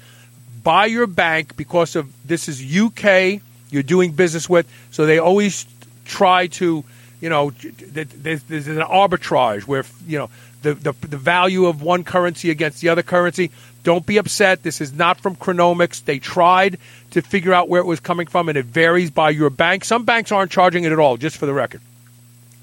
[0.63, 4.67] by your bank because of this is UK you're doing business with.
[4.91, 5.67] So they always
[6.05, 6.85] try to,
[7.21, 10.31] you know, there's, an arbitrage where, you know,
[10.63, 13.51] the, the, the value of one currency against the other currency.
[13.89, 14.63] Don't be upset.
[14.63, 16.05] This is not from Chronomics.
[16.05, 16.77] They tried
[17.13, 19.83] to figure out where it was coming from, and it varies by your bank.
[19.83, 21.81] Some banks aren't charging it at all, just for the record.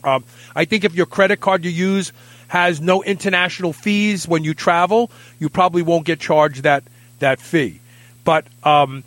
[0.04, 0.24] Um,
[0.56, 2.14] I think if your credit card you use
[2.48, 6.84] has no international fees when you travel, you probably won't get charged that
[7.18, 7.80] that fee.
[8.24, 9.04] But um,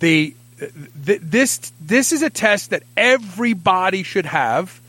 [0.00, 4.82] the th- this this is a test that everybody should have,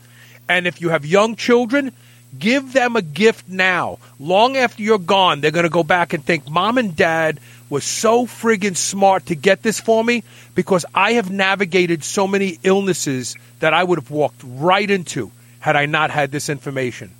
[0.46, 1.94] and if you have young children,
[2.38, 3.98] Give them a gift now.
[4.18, 7.84] Long after you're gone, they're going to go back and think, Mom and Dad was
[7.84, 10.22] so friggin' smart to get this for me
[10.54, 15.30] because I have navigated so many illnesses that I would have walked right into
[15.60, 17.10] had I not had this information.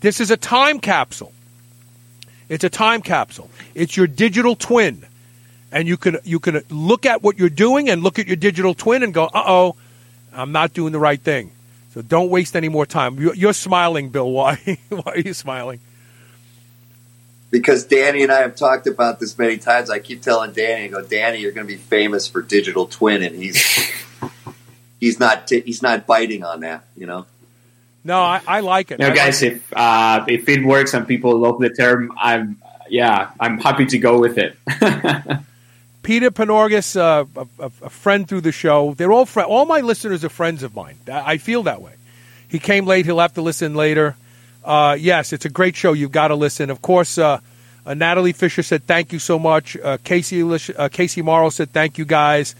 [0.00, 1.32] This is a time capsule.
[2.48, 3.50] It's a time capsule.
[3.74, 5.04] It's your digital twin.
[5.70, 8.74] and you can you can look at what you're doing and look at your digital
[8.74, 9.76] twin and go, uh oh,
[10.32, 11.50] I'm not doing the right thing.
[11.98, 13.18] So don't waste any more time.
[13.18, 14.30] You're, you're smiling, Bill.
[14.30, 14.78] Why?
[14.88, 15.80] Why are you smiling?
[17.50, 19.90] Because Danny and I have talked about this many times.
[19.90, 23.24] I keep telling Danny, I go, Danny, you're going to be famous for digital twin,
[23.24, 23.60] and he's
[25.00, 26.84] he's not t- he's not biting on that.
[26.96, 27.26] You know.
[28.04, 29.00] No, I, I like it.
[29.00, 32.62] No, I guys, like if uh, if it works and people love the term, I'm
[32.88, 34.56] yeah, I'm happy to go with it.
[36.08, 37.26] Peter Panorgas, uh,
[37.58, 38.94] a, a, friend through the show.
[38.94, 40.96] They're all fri all my listeners are friends of mine.
[41.06, 41.92] I I feel that way.
[42.48, 43.04] He came late.
[43.04, 44.16] He'll have to listen later.
[44.64, 45.92] Uh, yes, it's a great show.
[45.92, 46.70] You've got to listen.
[46.70, 47.40] Of course, uh,
[47.84, 49.76] uh, Natalie Fisher said thank you so much.
[49.76, 52.54] Uh, Casey uh, Casey Morrow said thank you guys.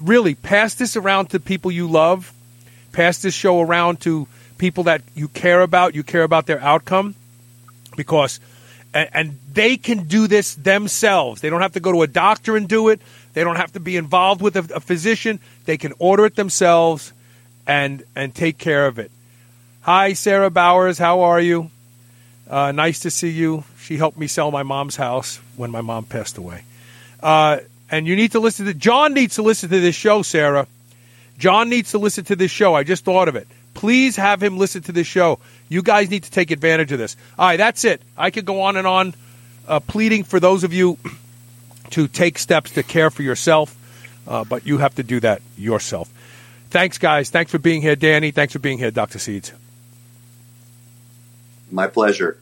[0.00, 2.34] Really, pass this around to people you love.
[2.90, 4.26] Pass this show around to
[4.58, 5.94] people that you care about.
[5.94, 7.14] You care about their outcome
[7.94, 8.40] because
[8.96, 11.42] and, and they can do this themselves.
[11.42, 13.00] They don't have to go to a doctor and do it.
[13.34, 15.38] They don't have to be involved with a, a physician.
[15.66, 17.12] They can order it themselves
[17.66, 19.10] and and take care of it.
[19.82, 20.96] Hi, Sarah Bowers.
[20.98, 21.70] How are you?
[22.48, 23.64] Uh, nice to see you.
[23.80, 26.62] She helped me sell my mom's house when my mom passed away.
[27.20, 27.58] Uh,
[27.90, 30.66] and you need to listen to John needs to listen to this show, Sarah.
[31.38, 32.74] John needs to listen to this show.
[32.74, 33.46] I just thought of it.
[33.74, 35.38] Please have him listen to this show.
[35.68, 37.16] You guys need to take advantage of this.
[37.38, 38.02] All right, that's it.
[38.16, 39.14] I could go on and on,
[39.66, 40.98] uh, pleading for those of you
[41.90, 43.76] to take steps to care for yourself,
[44.28, 46.08] uh, but you have to do that yourself.
[46.70, 47.30] Thanks, guys.
[47.30, 48.30] Thanks for being here, Danny.
[48.30, 49.18] Thanks for being here, Dr.
[49.18, 49.52] Seeds.
[51.70, 52.38] My pleasure.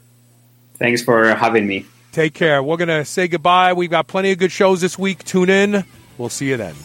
[0.75, 1.85] Thanks for having me.
[2.11, 2.61] Take care.
[2.61, 3.73] We're going to say goodbye.
[3.73, 5.23] We've got plenty of good shows this week.
[5.23, 5.83] Tune in.
[6.17, 6.75] We'll see you then.